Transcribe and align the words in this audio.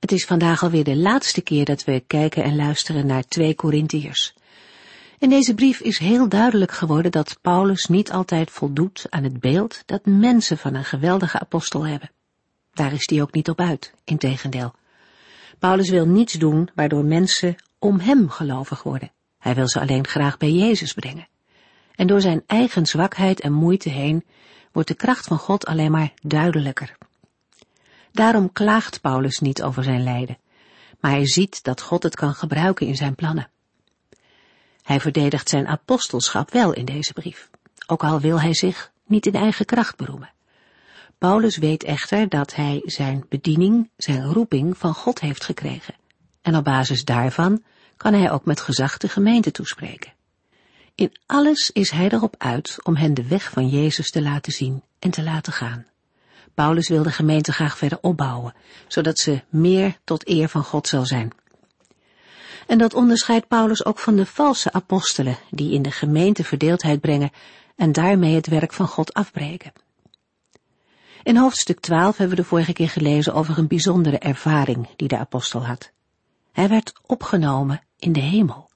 Het 0.00 0.12
is 0.12 0.24
vandaag 0.24 0.62
alweer 0.62 0.84
de 0.84 0.96
laatste 0.96 1.40
keer 1.40 1.64
dat 1.64 1.84
we 1.84 2.04
kijken 2.06 2.44
en 2.44 2.56
luisteren 2.56 3.06
naar 3.06 3.24
2 3.24 3.54
Korintiërs. 3.54 4.34
In 5.18 5.28
deze 5.28 5.54
brief 5.54 5.80
is 5.80 5.98
heel 5.98 6.28
duidelijk 6.28 6.72
geworden 6.72 7.10
dat 7.10 7.38
Paulus 7.40 7.86
niet 7.86 8.12
altijd 8.12 8.50
voldoet 8.50 9.06
aan 9.08 9.24
het 9.24 9.40
beeld 9.40 9.82
dat 9.86 10.06
mensen 10.06 10.58
van 10.58 10.74
een 10.74 10.84
geweldige 10.84 11.38
apostel 11.38 11.86
hebben. 11.86 12.10
Daar 12.72 12.92
is 12.92 13.08
hij 13.10 13.22
ook 13.22 13.32
niet 13.32 13.48
op 13.48 13.60
uit, 13.60 13.94
integendeel. 14.04 14.74
Paulus 15.58 15.90
wil 15.90 16.06
niets 16.06 16.32
doen 16.32 16.70
waardoor 16.74 17.04
mensen 17.04 17.56
om 17.78 17.98
hem 17.98 18.28
gelovig 18.28 18.82
worden. 18.82 19.12
Hij 19.38 19.54
wil 19.54 19.68
ze 19.68 19.80
alleen 19.80 20.06
graag 20.06 20.36
bij 20.36 20.52
Jezus 20.52 20.92
brengen. 20.92 21.28
En 21.94 22.06
door 22.06 22.20
zijn 22.20 22.42
eigen 22.46 22.86
zwakheid 22.86 23.40
en 23.40 23.52
moeite 23.52 23.88
heen 23.88 24.24
wordt 24.72 24.88
de 24.88 24.94
kracht 24.94 25.26
van 25.26 25.38
God 25.38 25.66
alleen 25.66 25.90
maar 25.90 26.12
duidelijker. 26.22 26.96
Daarom 28.12 28.52
klaagt 28.52 29.00
Paulus 29.00 29.38
niet 29.38 29.62
over 29.62 29.84
zijn 29.84 30.02
lijden, 30.02 30.38
maar 31.00 31.10
hij 31.10 31.26
ziet 31.26 31.62
dat 31.62 31.80
God 31.80 32.02
het 32.02 32.16
kan 32.16 32.34
gebruiken 32.34 32.86
in 32.86 32.96
zijn 32.96 33.14
plannen. 33.14 33.50
Hij 34.82 35.00
verdedigt 35.00 35.48
zijn 35.48 35.66
apostelschap 35.66 36.50
wel 36.50 36.72
in 36.72 36.84
deze 36.84 37.12
brief, 37.12 37.50
ook 37.86 38.04
al 38.04 38.20
wil 38.20 38.40
hij 38.40 38.54
zich 38.54 38.92
niet 39.06 39.26
in 39.26 39.34
eigen 39.34 39.64
kracht 39.64 39.96
beroemen. 39.96 40.30
Paulus 41.18 41.56
weet 41.56 41.84
echter 41.84 42.28
dat 42.28 42.54
hij 42.54 42.82
zijn 42.84 43.24
bediening, 43.28 43.90
zijn 43.96 44.24
roeping 44.24 44.78
van 44.78 44.94
God 44.94 45.20
heeft 45.20 45.44
gekregen. 45.44 45.94
En 46.42 46.56
op 46.56 46.64
basis 46.64 47.04
daarvan 47.04 47.62
kan 47.96 48.14
hij 48.14 48.30
ook 48.30 48.44
met 48.44 48.60
gezag 48.60 48.96
de 48.96 49.08
gemeente 49.08 49.50
toespreken. 49.50 50.12
In 50.94 51.12
alles 51.26 51.70
is 51.70 51.90
hij 51.90 52.10
erop 52.10 52.34
uit 52.38 52.78
om 52.82 52.96
hen 52.96 53.14
de 53.14 53.26
weg 53.26 53.50
van 53.50 53.68
Jezus 53.68 54.10
te 54.10 54.22
laten 54.22 54.52
zien 54.52 54.82
en 54.98 55.10
te 55.10 55.22
laten 55.22 55.52
gaan. 55.52 55.86
Paulus 56.54 56.88
wil 56.88 57.02
de 57.02 57.12
gemeente 57.12 57.52
graag 57.52 57.78
verder 57.78 57.98
opbouwen, 58.00 58.54
zodat 58.88 59.18
ze 59.18 59.42
meer 59.48 59.98
tot 60.04 60.28
eer 60.28 60.48
van 60.48 60.64
God 60.64 60.88
zal 60.88 61.06
zijn. 61.06 61.32
En 62.66 62.78
dat 62.78 62.94
onderscheidt 62.94 63.48
Paulus 63.48 63.84
ook 63.84 63.98
van 63.98 64.16
de 64.16 64.26
valse 64.26 64.72
apostelen, 64.72 65.36
die 65.50 65.72
in 65.72 65.82
de 65.82 65.90
gemeente 65.90 66.44
verdeeldheid 66.44 67.00
brengen 67.00 67.30
en 67.76 67.92
daarmee 67.92 68.34
het 68.34 68.46
werk 68.46 68.72
van 68.72 68.86
God 68.86 69.14
afbreken. 69.14 69.72
In 71.22 71.36
hoofdstuk 71.36 71.80
12 71.80 72.16
hebben 72.16 72.36
we 72.36 72.42
de 72.42 72.48
vorige 72.48 72.72
keer 72.72 72.88
gelezen 72.88 73.34
over 73.34 73.58
een 73.58 73.66
bijzondere 73.66 74.18
ervaring 74.18 74.88
die 74.96 75.08
de 75.08 75.18
apostel 75.18 75.66
had. 75.66 75.90
Hij 76.52 76.68
werd 76.68 76.92
opgenomen 77.06 77.82
in 77.98 78.12
de 78.12 78.20
hemel. 78.20 78.70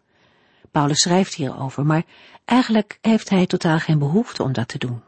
Paulus 0.70 1.00
schrijft 1.00 1.34
hierover, 1.34 1.86
maar 1.86 2.02
eigenlijk 2.45 2.98
heeft 3.00 3.28
hij 3.28 3.47
totaal 3.47 3.78
geen 3.78 3.98
behoefte 3.98 4.42
om 4.42 4.52
dat 4.52 4.69
te 4.69 4.78
doen. 4.78 5.02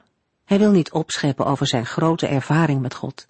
Hij 0.46 0.58
wil 0.58 0.70
niet 0.70 0.92
opscheppen 0.92 1.46
over 1.46 1.66
zijn 1.66 1.86
grote 1.86 2.26
ervaring 2.26 2.80
met 2.80 2.94
God. 2.94 3.26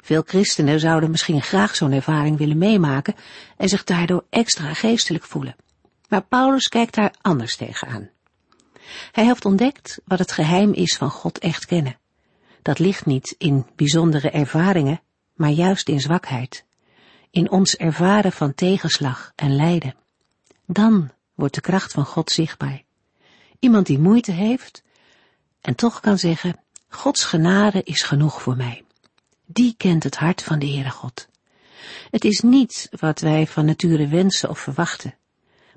Veel 0.00 0.22
christenen 0.26 0.80
zouden 0.80 1.10
misschien 1.10 1.42
graag 1.42 1.76
zo'n 1.76 1.92
ervaring 1.92 2.38
willen 2.38 2.58
meemaken 2.58 3.14
en 3.56 3.68
zich 3.68 3.84
daardoor 3.84 4.24
extra 4.30 4.74
geestelijk 4.74 5.24
voelen. 5.24 5.56
Maar 6.08 6.22
Paulus 6.22 6.68
kijkt 6.68 6.94
daar 6.94 7.14
anders 7.20 7.56
tegenaan. 7.56 8.10
Hij 9.12 9.24
heeft 9.24 9.44
ontdekt 9.44 10.00
wat 10.04 10.18
het 10.18 10.32
geheim 10.32 10.72
is 10.72 10.96
van 10.96 11.10
God 11.10 11.38
echt 11.38 11.66
kennen. 11.66 11.98
Dat 12.62 12.78
ligt 12.78 13.06
niet 13.06 13.34
in 13.38 13.66
bijzondere 13.76 14.30
ervaringen, 14.30 15.00
maar 15.34 15.50
juist 15.50 15.88
in 15.88 16.00
zwakheid. 16.00 16.64
In 17.30 17.50
ons 17.50 17.76
ervaren 17.76 18.32
van 18.32 18.54
tegenslag 18.54 19.32
en 19.34 19.56
lijden. 19.56 19.94
Dan 20.66 21.10
wordt 21.34 21.54
de 21.54 21.60
kracht 21.60 21.92
van 21.92 22.04
God 22.04 22.30
zichtbaar. 22.30 22.82
Iemand 23.58 23.86
die 23.86 23.98
moeite 23.98 24.32
heeft 24.32 24.82
en 25.62 25.74
toch 25.74 26.00
kan 26.00 26.18
zeggen, 26.18 26.60
Gods 26.88 27.24
genade 27.24 27.82
is 27.82 28.02
genoeg 28.02 28.42
voor 28.42 28.56
mij. 28.56 28.84
Die 29.46 29.74
kent 29.76 30.02
het 30.02 30.16
hart 30.16 30.42
van 30.42 30.58
de 30.58 30.66
Heere 30.66 30.90
God. 30.90 31.28
Het 32.10 32.24
is 32.24 32.40
niet 32.40 32.88
wat 32.90 33.20
wij 33.20 33.46
van 33.46 33.64
nature 33.64 34.08
wensen 34.08 34.48
of 34.48 34.58
verwachten, 34.58 35.14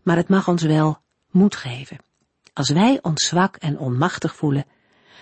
maar 0.03 0.15
het 0.15 0.29
mag 0.29 0.47
ons 0.47 0.63
wel 0.63 0.97
moed 1.31 1.55
geven. 1.55 1.97
Als 2.53 2.69
wij 2.69 2.99
ons 3.01 3.25
zwak 3.25 3.55
en 3.55 3.79
onmachtig 3.79 4.35
voelen, 4.35 4.65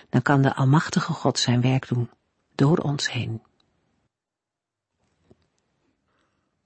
dan 0.08 0.22
kan 0.22 0.42
de 0.42 0.54
Almachtige 0.54 1.12
God 1.12 1.38
zijn 1.38 1.60
werk 1.60 1.88
doen, 1.88 2.10
door 2.54 2.78
ons 2.78 3.12
heen. 3.12 3.42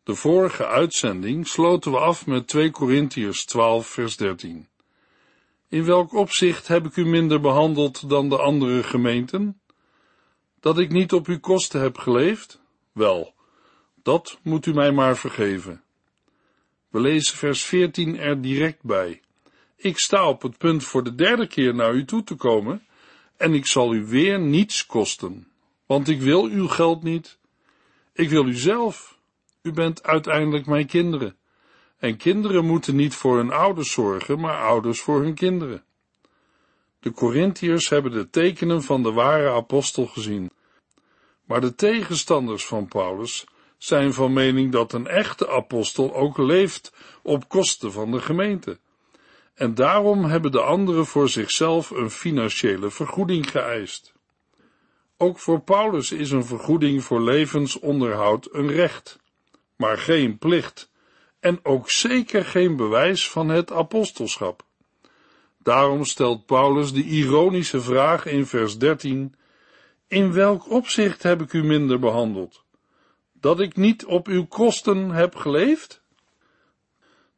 De 0.02 0.14
vorige 0.14 0.66
uitzending 0.66 1.48
sloten 1.48 1.92
we 1.92 1.98
af 1.98 2.26
met 2.26 2.48
2 2.48 2.70
Korintiërs 2.70 3.44
12 3.44 3.86
vers 3.86 4.16
13. 4.16 4.68
In 5.68 5.84
welk 5.84 6.12
opzicht 6.12 6.68
heb 6.68 6.86
ik 6.86 6.96
u 6.96 7.06
minder 7.06 7.40
behandeld 7.40 8.08
dan 8.08 8.28
de 8.28 8.38
andere 8.38 8.82
gemeenten? 8.82 9.60
Dat 10.60 10.78
ik 10.78 10.90
niet 10.90 11.12
op 11.12 11.26
uw 11.26 11.40
kosten 11.40 11.80
heb 11.80 11.98
geleefd? 11.98 12.60
Wel, 12.92 13.34
dat 14.02 14.38
moet 14.42 14.66
u 14.66 14.72
mij 14.72 14.92
maar 14.92 15.16
vergeven. 15.16 15.82
We 16.88 17.00
lezen 17.00 17.36
vers 17.36 17.64
14 17.64 18.18
er 18.18 18.40
direct 18.40 18.82
bij. 18.82 19.20
Ik 19.76 19.98
sta 19.98 20.28
op 20.28 20.42
het 20.42 20.58
punt 20.58 20.84
voor 20.84 21.04
de 21.04 21.14
derde 21.14 21.46
keer 21.46 21.74
naar 21.74 21.94
u 21.94 22.04
toe 22.04 22.24
te 22.24 22.34
komen, 22.34 22.86
en 23.36 23.54
ik 23.54 23.66
zal 23.66 23.94
u 23.94 24.06
weer 24.06 24.40
niets 24.40 24.86
kosten, 24.86 25.48
want 25.86 26.08
ik 26.08 26.20
wil 26.20 26.44
uw 26.44 26.68
geld 26.68 27.02
niet. 27.02 27.38
Ik 28.12 28.28
wil 28.28 28.46
u 28.46 28.54
zelf. 28.54 29.18
U 29.62 29.72
bent 29.72 30.02
uiteindelijk 30.02 30.66
mijn 30.66 30.86
kinderen. 30.86 31.36
En 31.98 32.16
kinderen 32.16 32.64
moeten 32.64 32.96
niet 32.96 33.14
voor 33.14 33.36
hun 33.36 33.50
ouders 33.50 33.92
zorgen, 33.92 34.40
maar 34.40 34.62
ouders 34.62 35.00
voor 35.00 35.22
hun 35.22 35.34
kinderen. 35.34 35.84
De 37.00 37.12
Corinthiërs 37.12 37.88
hebben 37.88 38.12
de 38.12 38.30
tekenen 38.30 38.82
van 38.82 39.02
de 39.02 39.12
ware 39.12 39.50
apostel 39.50 40.06
gezien. 40.06 40.50
Maar 41.44 41.60
de 41.60 41.74
tegenstanders 41.74 42.66
van 42.66 42.88
Paulus 42.88 43.46
zijn 43.78 44.12
van 44.12 44.32
mening 44.32 44.72
dat 44.72 44.92
een 44.92 45.06
echte 45.06 45.48
apostel 45.48 46.14
ook 46.14 46.38
leeft 46.38 46.92
op 47.22 47.48
kosten 47.48 47.92
van 47.92 48.10
de 48.10 48.20
gemeente. 48.20 48.78
En 49.54 49.74
daarom 49.74 50.24
hebben 50.24 50.52
de 50.52 50.60
anderen 50.60 51.06
voor 51.06 51.28
zichzelf 51.28 51.90
een 51.90 52.10
financiële 52.10 52.90
vergoeding 52.90 53.50
geëist. 53.50 54.12
Ook 55.16 55.38
voor 55.38 55.60
Paulus 55.60 56.12
is 56.12 56.30
een 56.30 56.44
vergoeding 56.44 57.04
voor 57.04 57.22
levensonderhoud 57.22 58.48
een 58.52 58.70
recht, 58.70 59.18
maar 59.76 59.98
geen 59.98 60.38
plicht 60.38 60.90
en 61.40 61.60
ook 61.62 61.90
zeker 61.90 62.44
geen 62.44 62.76
bewijs 62.76 63.30
van 63.30 63.48
het 63.48 63.72
apostelschap. 63.72 64.66
Daarom 65.62 66.04
stelt 66.04 66.46
Paulus 66.46 66.92
de 66.92 67.02
ironische 67.02 67.80
vraag 67.80 68.26
in 68.26 68.46
vers 68.46 68.78
13: 68.78 69.34
In 70.08 70.32
welk 70.32 70.70
opzicht 70.70 71.22
heb 71.22 71.40
ik 71.40 71.52
u 71.52 71.64
minder 71.64 71.98
behandeld? 71.98 72.64
Dat 73.32 73.60
ik 73.60 73.76
niet 73.76 74.04
op 74.04 74.26
uw 74.26 74.46
kosten 74.46 75.10
heb 75.10 75.34
geleefd? 75.34 76.02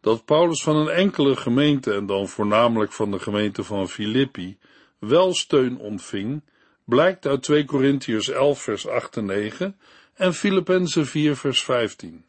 Dat 0.01 0.25
Paulus 0.25 0.63
van 0.63 0.77
een 0.77 0.89
enkele 0.89 1.37
gemeente, 1.37 1.93
en 1.95 2.07
dan 2.07 2.29
voornamelijk 2.29 2.93
van 2.93 3.11
de 3.11 3.19
gemeente 3.19 3.65
van 3.65 3.89
Filippi, 3.89 4.59
wel 4.99 5.35
steun 5.35 5.79
ontving, 5.79 6.43
blijkt 6.85 7.27
uit 7.27 7.43
2 7.43 7.65
Korintiërs 7.65 8.29
11 8.29 8.63
vers 8.63 8.89
8 8.89 9.17
en 9.17 9.25
9 9.25 9.79
en 10.15 10.35
Filippenzen 10.35 11.07
4 11.07 11.37
vers 11.37 11.65
15. 11.65 12.25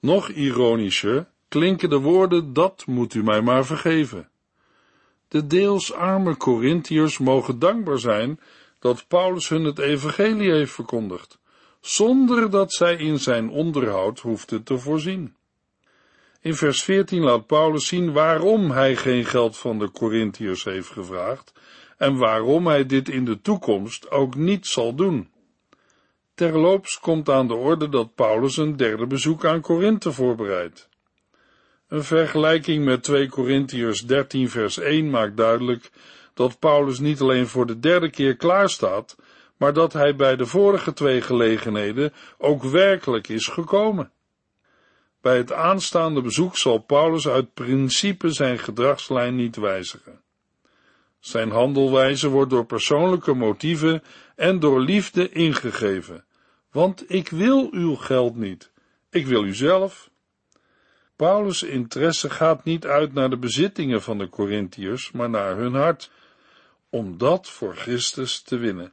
Nog 0.00 0.28
ironischer 0.28 1.28
klinken 1.48 1.90
de 1.90 1.98
woorden, 1.98 2.52
dat 2.52 2.86
moet 2.86 3.14
u 3.14 3.22
mij 3.22 3.40
maar 3.40 3.66
vergeven. 3.66 4.28
De 5.28 5.46
deels 5.46 5.92
arme 5.92 6.36
Corinthiërs 6.36 7.18
mogen 7.18 7.58
dankbaar 7.58 7.98
zijn 7.98 8.40
dat 8.78 9.08
Paulus 9.08 9.48
hun 9.48 9.64
het 9.64 9.78
evangelie 9.78 10.50
heeft 10.50 10.72
verkondigd, 10.72 11.38
zonder 11.80 12.50
dat 12.50 12.72
zij 12.72 12.96
in 12.96 13.18
zijn 13.18 13.50
onderhoud 13.50 14.20
hoefden 14.20 14.62
te 14.62 14.78
voorzien. 14.78 15.36
In 16.40 16.54
vers 16.54 16.82
14 16.82 17.22
laat 17.22 17.46
Paulus 17.46 17.86
zien 17.86 18.12
waarom 18.12 18.70
hij 18.70 18.96
geen 18.96 19.24
geld 19.24 19.58
van 19.58 19.78
de 19.78 19.90
Corinthiërs 19.90 20.64
heeft 20.64 20.88
gevraagd 20.88 21.52
en 21.96 22.16
waarom 22.16 22.66
hij 22.66 22.86
dit 22.86 23.08
in 23.08 23.24
de 23.24 23.40
toekomst 23.40 24.10
ook 24.10 24.34
niet 24.34 24.66
zal 24.66 24.94
doen. 24.94 25.28
Terloops 26.38 27.00
komt 27.00 27.28
aan 27.28 27.48
de 27.48 27.54
orde 27.54 27.88
dat 27.88 28.14
Paulus 28.14 28.56
een 28.56 28.76
derde 28.76 29.06
bezoek 29.06 29.44
aan 29.44 29.60
Korinthe 29.60 30.12
voorbereidt. 30.12 30.88
Een 31.88 32.04
vergelijking 32.04 32.84
met 32.84 33.02
2 33.02 33.28
Korintiërs 33.28 34.00
13 34.00 34.50
vers 34.50 34.78
1 34.78 35.10
maakt 35.10 35.36
duidelijk 35.36 35.90
dat 36.34 36.58
Paulus 36.58 36.98
niet 36.98 37.20
alleen 37.20 37.46
voor 37.46 37.66
de 37.66 37.78
derde 37.78 38.10
keer 38.10 38.36
klaar 38.36 38.68
staat, 38.68 39.16
maar 39.56 39.72
dat 39.72 39.92
hij 39.92 40.16
bij 40.16 40.36
de 40.36 40.46
vorige 40.46 40.92
twee 40.92 41.20
gelegenheden 41.20 42.12
ook 42.36 42.62
werkelijk 42.62 43.28
is 43.28 43.46
gekomen. 43.46 44.10
Bij 45.20 45.36
het 45.36 45.52
aanstaande 45.52 46.22
bezoek 46.22 46.56
zal 46.56 46.78
Paulus 46.78 47.28
uit 47.28 47.54
principe 47.54 48.30
zijn 48.30 48.58
gedragslijn 48.58 49.36
niet 49.36 49.56
wijzigen. 49.56 50.20
Zijn 51.18 51.50
handelwijze 51.50 52.28
wordt 52.28 52.50
door 52.50 52.66
persoonlijke 52.66 53.34
motieven 53.34 54.02
en 54.36 54.58
door 54.58 54.80
liefde 54.80 55.28
ingegeven. 55.28 56.26
Want 56.78 57.12
ik 57.12 57.28
wil 57.28 57.68
uw 57.72 57.94
geld 57.94 58.36
niet, 58.36 58.70
ik 59.10 59.26
wil 59.26 59.44
u 59.44 59.54
zelf. 59.54 60.10
Paulus' 61.16 61.62
interesse 61.62 62.30
gaat 62.30 62.64
niet 62.64 62.86
uit 62.86 63.14
naar 63.14 63.30
de 63.30 63.36
bezittingen 63.36 64.02
van 64.02 64.18
de 64.18 64.28
Corinthiërs, 64.28 65.10
maar 65.10 65.30
naar 65.30 65.56
hun 65.56 65.74
hart, 65.74 66.10
om 66.90 67.18
dat 67.18 67.48
voor 67.48 67.76
Christus 67.76 68.42
te 68.42 68.56
winnen. 68.56 68.92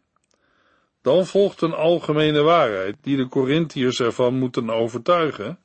Dan 1.02 1.26
volgt 1.26 1.62
een 1.62 1.74
algemene 1.74 2.42
waarheid 2.42 2.96
die 3.02 3.18
de 3.18 3.28
Corinthiërs 3.28 4.00
ervan 4.00 4.34
moeten 4.34 4.70
overtuigen, 4.70 5.60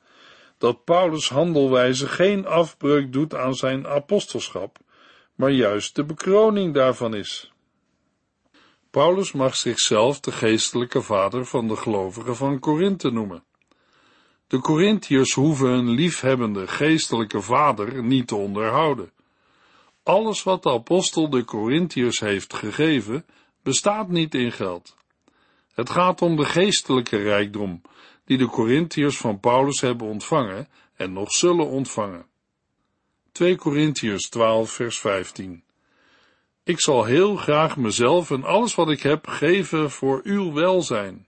dat 0.57 0.83
Paulus' 0.83 1.29
handelwijze 1.29 2.07
geen 2.07 2.45
afbreuk 2.45 3.13
doet 3.13 3.35
aan 3.35 3.55
zijn 3.55 3.87
apostelschap, 3.87 4.77
maar 5.35 5.51
juist 5.51 5.95
de 5.95 6.03
bekroning 6.03 6.73
daarvan 6.73 7.15
is. 7.15 7.51
Paulus 8.91 9.31
mag 9.31 9.55
zichzelf 9.55 10.19
de 10.19 10.31
geestelijke 10.31 11.01
vader 11.01 11.45
van 11.45 11.67
de 11.67 11.75
gelovigen 11.75 12.35
van 12.35 12.59
Korinthe 12.59 13.11
noemen. 13.11 13.43
De 14.47 14.59
Corinthiërs 14.59 15.33
hoeven 15.33 15.69
een 15.69 15.89
liefhebbende 15.89 16.67
geestelijke 16.67 17.41
vader 17.41 18.03
niet 18.03 18.27
te 18.27 18.35
onderhouden. 18.35 19.11
Alles 20.03 20.43
wat 20.43 20.63
de 20.63 20.71
apostel 20.71 21.29
de 21.29 21.45
Corinthiërs 21.45 22.19
heeft 22.19 22.53
gegeven, 22.53 23.25
bestaat 23.63 24.07
niet 24.07 24.35
in 24.35 24.51
geld. 24.51 24.95
Het 25.73 25.89
gaat 25.89 26.21
om 26.21 26.35
de 26.35 26.45
geestelijke 26.45 27.17
rijkdom 27.17 27.81
die 28.25 28.37
de 28.37 28.47
Corinthiërs 28.47 29.17
van 29.17 29.39
Paulus 29.39 29.81
hebben 29.81 30.07
ontvangen 30.07 30.69
en 30.95 31.13
nog 31.13 31.31
zullen 31.31 31.67
ontvangen. 31.67 32.25
2 33.31 33.55
Corinthiërs 33.55 34.29
12 34.29 34.71
vers 34.71 34.99
15 34.99 35.63
Ik 36.63 36.79
zal 36.79 37.03
heel 37.03 37.35
graag 37.35 37.77
mezelf 37.77 38.31
en 38.31 38.43
alles 38.43 38.75
wat 38.75 38.89
ik 38.89 39.01
heb 39.01 39.27
geven 39.27 39.91
voor 39.91 40.21
uw 40.23 40.53
welzijn. 40.53 41.27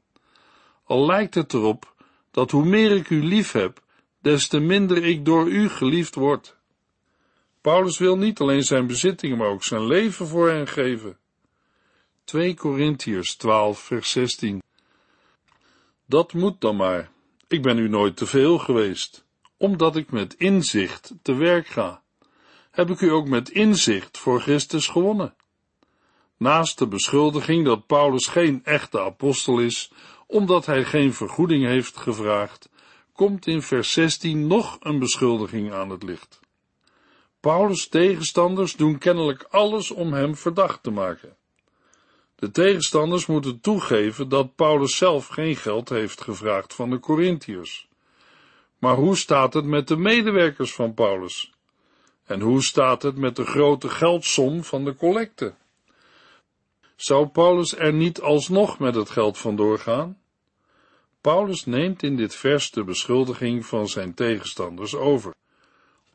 Al 0.83 1.06
lijkt 1.06 1.35
het 1.35 1.53
erop 1.53 1.94
dat 2.31 2.51
hoe 2.51 2.65
meer 2.65 2.91
ik 2.91 3.09
u 3.09 3.24
lief 3.24 3.51
heb, 3.51 3.81
des 4.19 4.47
te 4.47 4.59
minder 4.59 5.03
ik 5.03 5.25
door 5.25 5.47
u 5.47 5.69
geliefd 5.69 6.15
word. 6.15 6.57
Paulus 7.62 7.97
wil 7.97 8.18
niet 8.18 8.39
alleen 8.39 8.63
zijn 8.63 8.88
bezittingen, 8.88 9.38
maar 9.38 9.47
ook 9.47 9.63
zijn 9.63 9.85
leven 9.85 10.27
voor 10.27 10.50
hen 10.50 10.68
geven. 10.68 11.18
2 12.24 12.56
Corinthiërs 12.56 13.36
12 13.36 13.79
vers 13.79 14.12
16 14.12 14.62
Dat 16.06 16.33
moet 16.33 16.62
dan 16.62 16.75
maar. 16.75 17.12
Ik 17.47 17.62
ben 17.62 17.77
u 17.77 17.89
nooit 17.89 18.18
te 18.18 18.25
veel 18.25 18.57
geweest, 18.57 19.25
omdat 19.57 19.95
ik 19.95 20.12
met 20.12 20.33
inzicht 20.33 21.13
te 21.21 21.36
werk 21.36 21.68
ga. 21.68 22.02
Heb 22.73 22.89
ik 22.89 23.01
u 23.01 23.11
ook 23.11 23.27
met 23.27 23.49
inzicht 23.49 24.17
voor 24.17 24.41
Christus 24.41 24.87
gewonnen. 24.87 25.35
Naast 26.37 26.77
de 26.77 26.87
beschuldiging 26.87 27.65
dat 27.65 27.87
Paulus 27.87 28.27
geen 28.27 28.61
echte 28.63 28.99
apostel 28.99 29.59
is, 29.59 29.91
omdat 30.27 30.65
hij 30.65 30.83
geen 30.83 31.13
vergoeding 31.13 31.65
heeft 31.65 31.97
gevraagd, 31.97 32.69
komt 33.11 33.47
in 33.47 33.61
vers 33.61 33.91
16 33.91 34.47
nog 34.47 34.77
een 34.79 34.99
beschuldiging 34.99 35.73
aan 35.73 35.89
het 35.89 36.03
licht. 36.03 36.39
Paulus' 37.39 37.87
tegenstanders 37.87 38.75
doen 38.75 38.97
kennelijk 38.97 39.43
alles 39.49 39.91
om 39.91 40.13
hem 40.13 40.35
verdacht 40.35 40.83
te 40.83 40.91
maken. 40.91 41.35
De 42.35 42.51
tegenstanders 42.51 43.25
moeten 43.25 43.61
toegeven 43.61 44.29
dat 44.29 44.55
Paulus 44.55 44.97
zelf 44.97 45.27
geen 45.27 45.55
geld 45.55 45.89
heeft 45.89 46.21
gevraagd 46.21 46.73
van 46.73 46.89
de 46.89 46.99
Corinthiërs. 46.99 47.87
Maar 48.79 48.95
hoe 48.95 49.17
staat 49.17 49.53
het 49.53 49.65
met 49.65 49.87
de 49.87 49.97
medewerkers 49.97 50.73
van 50.73 50.93
Paulus? 50.93 51.53
En 52.25 52.41
hoe 52.41 52.63
staat 52.63 53.01
het 53.01 53.17
met 53.17 53.35
de 53.35 53.45
grote 53.45 53.89
geldsom 53.89 54.63
van 54.63 54.85
de 54.85 54.95
collecte? 54.95 55.53
Zou 56.95 57.27
Paulus 57.27 57.75
er 57.77 57.93
niet 57.93 58.21
alsnog 58.21 58.79
met 58.79 58.95
het 58.95 59.09
geld 59.09 59.37
vandoor 59.37 59.79
gaan? 59.79 60.17
Paulus 61.21 61.65
neemt 61.65 62.03
in 62.03 62.15
dit 62.15 62.35
vers 62.35 62.71
de 62.71 62.83
beschuldiging 62.83 63.65
van 63.65 63.87
zijn 63.87 64.13
tegenstanders 64.13 64.95
over, 64.95 65.33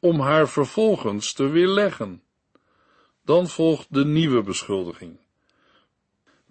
om 0.00 0.20
haar 0.20 0.48
vervolgens 0.48 1.32
te 1.32 1.48
weerleggen. 1.48 2.22
Dan 3.24 3.48
volgt 3.48 3.86
de 3.90 4.04
nieuwe 4.04 4.42
beschuldiging. 4.42 5.18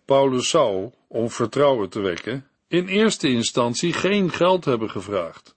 Paulus 0.05 0.49
zou, 0.49 0.91
om 1.07 1.29
vertrouwen 1.29 1.89
te 1.89 1.99
wekken, 1.99 2.47
in 2.67 2.87
eerste 2.87 3.29
instantie 3.29 3.93
geen 3.93 4.31
geld 4.31 4.65
hebben 4.65 4.89
gevraagd. 4.89 5.55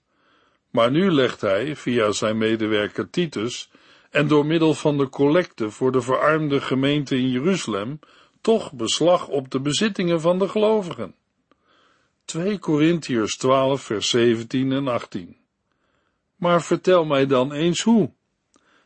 Maar 0.69 0.91
nu 0.91 1.11
legt 1.11 1.41
hij, 1.41 1.75
via 1.75 2.11
zijn 2.11 2.37
medewerker 2.37 3.09
Titus, 3.09 3.70
en 4.11 4.27
door 4.27 4.45
middel 4.45 4.73
van 4.73 4.97
de 4.97 5.09
collecte 5.09 5.69
voor 5.69 5.91
de 5.91 6.01
verarmde 6.01 6.61
gemeente 6.61 7.17
in 7.17 7.29
Jeruzalem, 7.29 7.99
toch 8.41 8.73
beslag 8.73 9.27
op 9.27 9.51
de 9.51 9.59
bezittingen 9.59 10.21
van 10.21 10.39
de 10.39 10.49
gelovigen. 10.49 11.15
2 12.25 12.57
Korintiërs 12.57 13.37
12 13.37 13.81
vers 13.81 14.09
17 14.09 14.71
en 14.71 14.87
18 14.87 15.37
Maar 16.35 16.61
vertel 16.63 17.05
mij 17.05 17.25
dan 17.25 17.53
eens 17.53 17.81
hoe. 17.81 18.11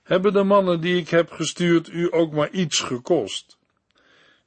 Hebben 0.04 0.34
de 0.34 0.44
mannen 0.44 0.82
die 0.82 0.98
ik 0.98 1.10
heb 1.10 1.32
gestuurd 1.32 1.90
u 1.90 2.14
ook 2.14 2.32
maar 2.32 2.50
iets 2.50 2.80
gekost? 2.80 3.58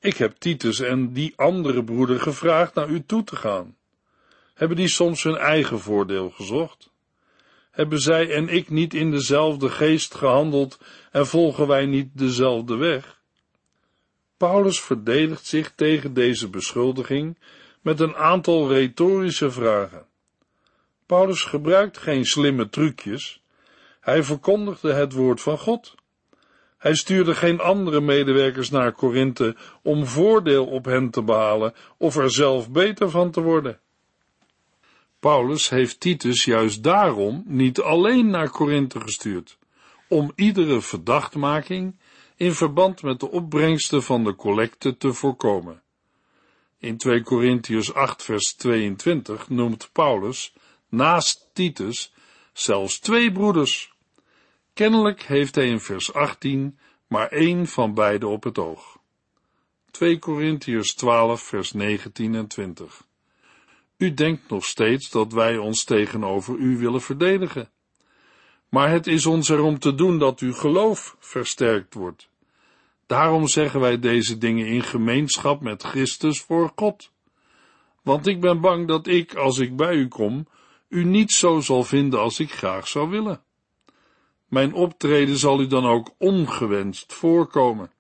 Ik 0.00 0.16
heb 0.16 0.36
Titus 0.36 0.80
en 0.80 1.12
die 1.12 1.32
andere 1.36 1.84
broeder 1.84 2.20
gevraagd 2.20 2.74
naar 2.74 2.88
u 2.88 3.04
toe 3.06 3.24
te 3.24 3.36
gaan. 3.36 3.76
Hebben 4.54 4.76
die 4.76 4.88
soms 4.88 5.22
hun 5.22 5.36
eigen 5.36 5.80
voordeel 5.80 6.30
gezocht? 6.30 6.90
Hebben 7.78 8.00
zij 8.00 8.30
en 8.30 8.48
ik 8.48 8.70
niet 8.70 8.94
in 8.94 9.10
dezelfde 9.10 9.68
geest 9.68 10.14
gehandeld 10.14 10.80
en 11.12 11.26
volgen 11.26 11.66
wij 11.66 11.86
niet 11.86 12.08
dezelfde 12.12 12.76
weg? 12.76 13.20
Paulus 14.36 14.80
verdedigt 14.80 15.46
zich 15.46 15.74
tegen 15.74 16.14
deze 16.14 16.48
beschuldiging 16.48 17.38
met 17.80 18.00
een 18.00 18.16
aantal 18.16 18.68
retorische 18.68 19.50
vragen. 19.50 20.06
Paulus 21.06 21.42
gebruikt 21.42 21.98
geen 21.98 22.24
slimme 22.24 22.68
trucjes. 22.68 23.42
Hij 24.00 24.22
verkondigde 24.22 24.92
het 24.92 25.12
woord 25.12 25.40
van 25.40 25.58
God. 25.58 25.94
Hij 26.78 26.94
stuurde 26.94 27.34
geen 27.34 27.60
andere 27.60 28.00
medewerkers 28.00 28.70
naar 28.70 28.92
Korinthe 28.92 29.56
om 29.82 30.06
voordeel 30.06 30.66
op 30.66 30.84
hen 30.84 31.10
te 31.10 31.22
behalen 31.22 31.74
of 31.96 32.16
er 32.16 32.30
zelf 32.30 32.70
beter 32.70 33.10
van 33.10 33.30
te 33.30 33.40
worden. 33.40 33.80
Paulus 35.20 35.68
heeft 35.68 36.00
Titus 36.00 36.44
juist 36.44 36.82
daarom 36.82 37.42
niet 37.46 37.80
alleen 37.80 38.30
naar 38.30 38.50
Korinthe 38.50 39.00
gestuurd, 39.00 39.58
om 40.08 40.32
iedere 40.34 40.80
verdachtmaking 40.80 41.96
in 42.36 42.52
verband 42.52 43.02
met 43.02 43.20
de 43.20 43.30
opbrengsten 43.30 44.02
van 44.02 44.24
de 44.24 44.34
collecte 44.34 44.96
te 44.96 45.12
voorkomen. 45.12 45.82
In 46.78 46.96
2 46.96 47.22
Korintiërs 47.22 47.94
8 47.94 48.22
vers 48.22 48.54
22 48.54 49.48
noemt 49.48 49.90
Paulus 49.92 50.54
naast 50.88 51.50
Titus 51.52 52.12
zelfs 52.52 52.98
twee 52.98 53.32
broeders. 53.32 53.92
Kennelijk 54.72 55.22
heeft 55.22 55.54
hij 55.54 55.68
in 55.68 55.80
vers 55.80 56.12
18 56.12 56.78
maar 57.06 57.28
één 57.28 57.66
van 57.66 57.94
beide 57.94 58.26
op 58.26 58.42
het 58.42 58.58
oog. 58.58 58.98
2 59.90 60.18
Korintiërs 60.18 60.94
12 60.94 61.42
vers 61.42 61.72
19 61.72 62.34
en 62.34 62.46
20 62.46 63.06
U 63.98 64.14
denkt 64.14 64.50
nog 64.50 64.64
steeds 64.64 65.10
dat 65.10 65.32
wij 65.32 65.56
ons 65.56 65.84
tegenover 65.84 66.56
u 66.56 66.78
willen 66.78 67.00
verdedigen. 67.00 67.70
Maar 68.68 68.90
het 68.90 69.06
is 69.06 69.26
ons 69.26 69.48
erom 69.48 69.78
te 69.78 69.94
doen 69.94 70.18
dat 70.18 70.40
uw 70.40 70.52
geloof 70.52 71.16
versterkt 71.18 71.94
wordt. 71.94 72.28
Daarom 73.06 73.48
zeggen 73.48 73.80
wij 73.80 73.98
deze 73.98 74.38
dingen 74.38 74.66
in 74.66 74.82
gemeenschap 74.82 75.60
met 75.60 75.82
Christus 75.82 76.40
voor 76.40 76.72
God. 76.76 77.12
Want 78.02 78.26
ik 78.26 78.40
ben 78.40 78.60
bang 78.60 78.88
dat 78.88 79.06
ik, 79.06 79.34
als 79.34 79.58
ik 79.58 79.76
bij 79.76 79.94
u 79.94 80.08
kom, 80.08 80.46
u 80.88 81.04
niet 81.04 81.32
zo 81.32 81.60
zal 81.60 81.84
vinden 81.84 82.20
als 82.20 82.40
ik 82.40 82.52
graag 82.52 82.88
zou 82.88 83.08
willen. 83.08 83.42
Mijn 84.48 84.74
optreden 84.74 85.36
zal 85.36 85.60
u 85.60 85.66
dan 85.66 85.86
ook 85.86 86.14
ongewenst 86.18 87.12
voorkomen. 87.12 87.90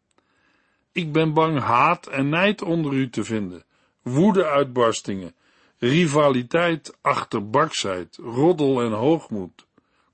Ik 0.92 1.12
ben 1.12 1.32
bang 1.32 1.58
haat 1.58 2.06
en 2.06 2.28
nijd 2.28 2.62
onder 2.62 2.92
u 2.92 3.10
te 3.10 3.24
vinden, 3.24 3.64
woede-uitbarstingen, 4.02 5.34
rivaliteit, 5.78 6.98
achterbaksheid, 7.00 8.16
roddel 8.16 8.82
en 8.82 8.92
hoogmoed. 8.92 9.66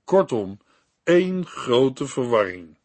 Kortom, 0.03 0.59
één 1.03 1.45
grote 1.45 2.07
verwarring. 2.07 2.77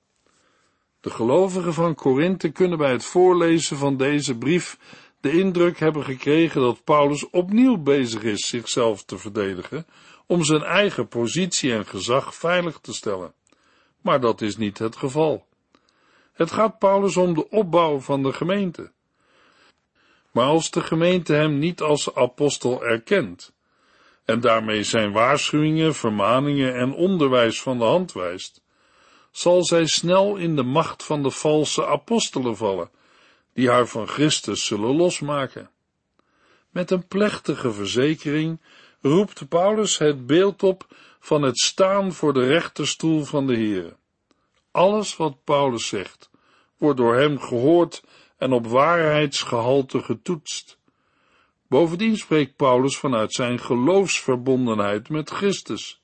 De 1.00 1.10
gelovigen 1.10 1.74
van 1.74 1.94
Korinthe 1.94 2.50
kunnen 2.50 2.78
bij 2.78 2.92
het 2.92 3.04
voorlezen 3.04 3.76
van 3.76 3.96
deze 3.96 4.38
brief 4.38 4.78
de 5.20 5.32
indruk 5.32 5.78
hebben 5.78 6.04
gekregen 6.04 6.60
dat 6.60 6.84
Paulus 6.84 7.30
opnieuw 7.30 7.76
bezig 7.76 8.22
is 8.22 8.48
zichzelf 8.48 9.04
te 9.04 9.18
verdedigen 9.18 9.86
om 10.26 10.44
zijn 10.44 10.62
eigen 10.62 11.08
positie 11.08 11.72
en 11.72 11.86
gezag 11.86 12.34
veilig 12.34 12.78
te 12.78 12.92
stellen. 12.92 13.32
Maar 14.00 14.20
dat 14.20 14.40
is 14.40 14.56
niet 14.56 14.78
het 14.78 14.96
geval. 14.96 15.46
Het 16.32 16.52
gaat 16.52 16.78
Paulus 16.78 17.16
om 17.16 17.34
de 17.34 17.48
opbouw 17.48 17.98
van 17.98 18.22
de 18.22 18.32
gemeente. 18.32 18.92
Maar 20.30 20.46
als 20.46 20.70
de 20.70 20.80
gemeente 20.80 21.32
hem 21.32 21.58
niet 21.58 21.80
als 21.80 22.14
apostel 22.14 22.84
erkent, 22.84 23.52
en 24.24 24.40
daarmee 24.40 24.82
zijn 24.82 25.12
waarschuwingen, 25.12 25.94
vermaningen 25.94 26.74
en 26.74 26.92
onderwijs 26.92 27.62
van 27.62 27.78
de 27.78 27.84
hand 27.84 28.12
wijst, 28.12 28.62
zal 29.30 29.64
zij 29.64 29.86
snel 29.86 30.36
in 30.36 30.56
de 30.56 30.62
macht 30.62 31.04
van 31.04 31.22
de 31.22 31.30
valse 31.30 31.86
apostelen 31.86 32.56
vallen, 32.56 32.90
die 33.52 33.70
haar 33.70 33.86
van 33.86 34.06
Christus 34.06 34.64
zullen 34.64 34.96
losmaken. 34.96 35.70
Met 36.70 36.90
een 36.90 37.06
plechtige 37.06 37.72
verzekering 37.72 38.60
roept 39.00 39.48
Paulus 39.48 39.98
het 39.98 40.26
beeld 40.26 40.62
op 40.62 40.86
van 41.20 41.42
het 41.42 41.58
staan 41.58 42.12
voor 42.12 42.32
de 42.32 42.46
rechterstoel 42.46 43.24
van 43.24 43.46
de 43.46 43.54
Heer. 43.54 43.96
Alles 44.70 45.16
wat 45.16 45.44
Paulus 45.44 45.86
zegt, 45.86 46.30
wordt 46.76 46.96
door 46.98 47.16
hem 47.16 47.40
gehoord 47.40 48.02
en 48.40 48.52
op 48.52 48.66
waarheidsgehalte 48.66 50.02
getoetst. 50.02 50.78
Bovendien 51.68 52.16
spreekt 52.16 52.56
Paulus 52.56 52.96
vanuit 52.96 53.32
zijn 53.32 53.58
geloofsverbondenheid 53.58 55.08
met 55.08 55.30
Christus. 55.30 56.00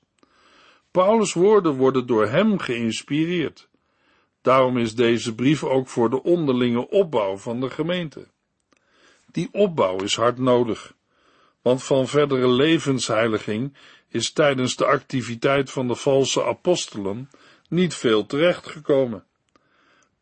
Paulus' 0.91 1.33
woorden 1.33 1.75
worden 1.75 2.07
door 2.07 2.27
hem 2.27 2.59
geïnspireerd. 2.59 3.69
Daarom 4.41 4.77
is 4.77 4.95
deze 4.95 5.35
brief 5.35 5.63
ook 5.63 5.87
voor 5.87 6.09
de 6.09 6.23
onderlinge 6.23 6.89
opbouw 6.89 7.37
van 7.37 7.59
de 7.59 7.69
gemeente. 7.69 8.27
Die 9.31 9.49
opbouw 9.51 9.97
is 9.97 10.15
hard 10.15 10.37
nodig, 10.37 10.93
want 11.61 11.83
van 11.83 12.07
verdere 12.07 12.49
levensheiliging 12.49 13.77
is 14.07 14.31
tijdens 14.31 14.75
de 14.75 14.85
activiteit 14.85 15.71
van 15.71 15.87
de 15.87 15.95
valse 15.95 16.43
apostelen 16.43 17.29
niet 17.69 17.95
veel 17.95 18.25
terechtgekomen. 18.25 19.25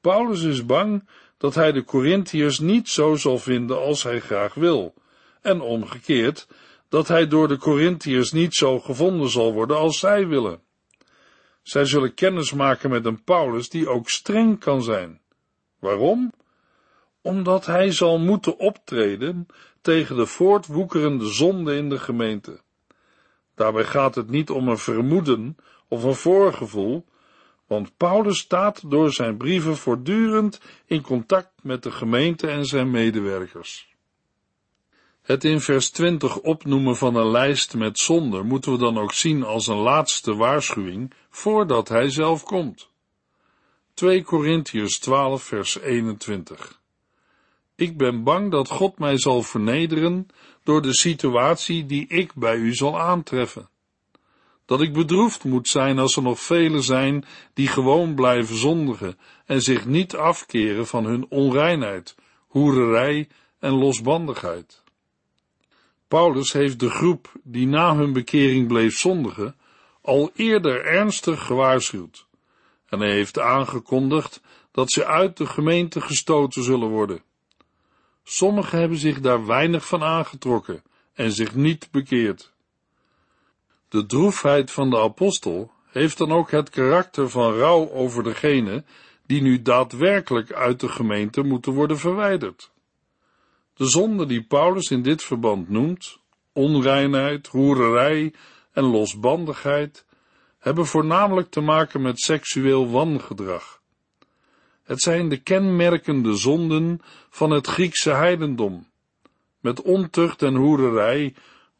Paulus 0.01 0.43
is 0.43 0.65
bang 0.65 1.03
dat 1.37 1.55
hij 1.55 1.71
de 1.71 1.83
Corinthiërs 1.83 2.59
niet 2.59 2.89
zo 2.89 3.15
zal 3.15 3.37
vinden 3.37 3.79
als 3.79 4.03
hij 4.03 4.19
graag 4.19 4.53
wil, 4.53 4.93
en 5.41 5.61
omgekeerd, 5.61 6.47
dat 6.89 7.07
hij 7.07 7.27
door 7.27 7.47
de 7.47 7.57
Corinthiërs 7.57 8.31
niet 8.31 8.53
zo 8.53 8.79
gevonden 8.79 9.29
zal 9.29 9.53
worden 9.53 9.77
als 9.77 9.99
zij 9.99 10.27
willen. 10.27 10.61
Zij 11.61 11.85
zullen 11.85 12.13
kennis 12.13 12.53
maken 12.53 12.89
met 12.89 13.05
een 13.05 13.23
Paulus 13.23 13.69
die 13.69 13.89
ook 13.89 14.09
streng 14.09 14.59
kan 14.59 14.83
zijn. 14.83 15.21
Waarom? 15.79 16.33
Omdat 17.21 17.65
hij 17.65 17.91
zal 17.91 18.19
moeten 18.19 18.57
optreden 18.57 19.47
tegen 19.81 20.15
de 20.15 20.25
voortwoekerende 20.25 21.27
zonde 21.27 21.75
in 21.75 21.89
de 21.89 21.99
gemeente. 21.99 22.61
Daarbij 23.55 23.83
gaat 23.83 24.15
het 24.15 24.29
niet 24.29 24.49
om 24.49 24.67
een 24.67 24.77
vermoeden 24.77 25.57
of 25.87 26.03
een 26.03 26.15
voorgevoel, 26.15 27.05
want 27.67 27.97
Paulus 27.97 28.39
staat 28.39 28.89
door 28.91 29.13
zijn 29.13 29.37
brieven 29.37 29.77
voortdurend 29.77 30.59
in 30.85 31.01
contact 31.01 31.51
met 31.61 31.83
de 31.83 31.91
gemeente 31.91 32.47
en 32.47 32.65
zijn 32.65 32.91
medewerkers. 32.91 33.93
Het 35.21 35.43
in 35.43 35.61
vers 35.61 35.89
20 35.89 36.39
opnoemen 36.39 36.95
van 36.95 37.15
een 37.15 37.31
lijst 37.31 37.73
met 37.73 37.99
zonden 37.99 38.45
moeten 38.45 38.71
we 38.71 38.77
dan 38.77 38.97
ook 38.97 39.13
zien 39.13 39.43
als 39.43 39.67
een 39.67 39.77
laatste 39.77 40.35
waarschuwing 40.35 41.13
voordat 41.29 41.89
hij 41.89 42.09
zelf 42.09 42.43
komt. 42.43 42.89
2 43.93 44.23
Korintiërs 44.23 44.99
12 44.99 45.43
vers 45.43 45.79
21 45.79 46.81
Ik 47.75 47.97
ben 47.97 48.23
bang 48.23 48.51
dat 48.51 48.69
God 48.69 48.99
mij 48.99 49.17
zal 49.17 49.41
vernederen 49.41 50.27
door 50.63 50.81
de 50.81 50.93
situatie 50.93 51.85
die 51.85 52.07
ik 52.07 52.33
bij 52.33 52.55
u 52.55 52.73
zal 52.73 52.99
aantreffen. 52.99 53.69
Dat 54.65 54.81
ik 54.81 54.93
bedroefd 54.93 55.43
moet 55.43 55.67
zijn 55.67 55.99
als 55.99 56.15
er 56.15 56.21
nog 56.21 56.39
velen 56.39 56.83
zijn 56.83 57.25
die 57.53 57.67
gewoon 57.67 58.15
blijven 58.15 58.55
zondigen 58.55 59.17
en 59.45 59.61
zich 59.61 59.85
niet 59.85 60.15
afkeren 60.15 60.87
van 60.87 61.05
hun 61.05 61.25
onreinheid, 61.29 62.15
hoererij 62.47 63.27
en 63.59 63.71
losbandigheid. 63.71 64.83
Paulus 66.07 66.53
heeft 66.53 66.79
de 66.79 66.89
groep 66.89 67.31
die 67.43 67.67
na 67.67 67.95
hun 67.95 68.13
bekering 68.13 68.67
bleef 68.67 68.97
zondigen 68.97 69.55
al 70.01 70.31
eerder 70.35 70.85
ernstig 70.85 71.45
gewaarschuwd 71.45 72.25
en 72.85 72.99
hij 72.99 73.11
heeft 73.11 73.39
aangekondigd 73.39 74.41
dat 74.71 74.91
ze 74.91 75.05
uit 75.05 75.37
de 75.37 75.45
gemeente 75.45 76.01
gestoten 76.01 76.63
zullen 76.63 76.89
worden. 76.89 77.23
Sommigen 78.23 78.79
hebben 78.79 78.97
zich 78.97 79.19
daar 79.19 79.45
weinig 79.45 79.87
van 79.87 80.03
aangetrokken 80.03 80.83
en 81.13 81.31
zich 81.31 81.55
niet 81.55 81.91
bekeerd. 81.91 82.53
De 83.89 84.05
droefheid 84.05 84.71
van 84.71 84.89
de 84.89 84.99
apostel 84.99 85.71
heeft 85.85 86.17
dan 86.17 86.31
ook 86.31 86.51
het 86.51 86.69
karakter 86.69 87.29
van 87.29 87.53
rouw 87.53 87.91
over 87.91 88.23
degene 88.23 88.83
die 89.25 89.41
nu 89.41 89.61
daadwerkelijk 89.61 90.53
uit 90.53 90.79
de 90.79 90.89
gemeente 90.89 91.41
moeten 91.41 91.73
worden 91.73 91.97
verwijderd. 91.97 92.71
De 93.73 93.85
zonde 93.85 94.25
die 94.25 94.43
Paulus 94.43 94.89
in 94.89 95.01
dit 95.01 95.23
verband 95.23 95.69
noemt, 95.69 96.19
onreinheid, 96.53 97.47
hoererij 97.47 98.33
en 98.71 98.83
losbandigheid, 98.83 100.05
hebben 100.59 100.85
voornamelijk 100.85 101.49
te 101.49 101.61
maken 101.61 102.01
met 102.01 102.19
seksueel 102.19 102.89
wangedrag. 102.89 103.81
Het 104.83 105.01
zijn 105.01 105.29
de 105.29 105.37
kenmerkende 105.37 106.35
zonden 106.35 107.01
van 107.29 107.51
het 107.51 107.67
Griekse 107.67 108.11
heidendom. 108.11 108.87
Met 109.59 109.81
ontucht 109.81 110.41
en 110.41 110.55
hoererij 110.55 111.33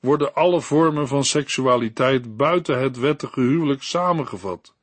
worden 0.06 0.34
alle 0.34 0.62
vormen 0.62 1.08
van 1.08 1.24
seksualiteit 1.24 2.38
buiten 2.38 2.80
het 2.80 2.98
wettige 2.98 3.40
huwelijk 3.40 3.84
samengevat. 3.84 4.74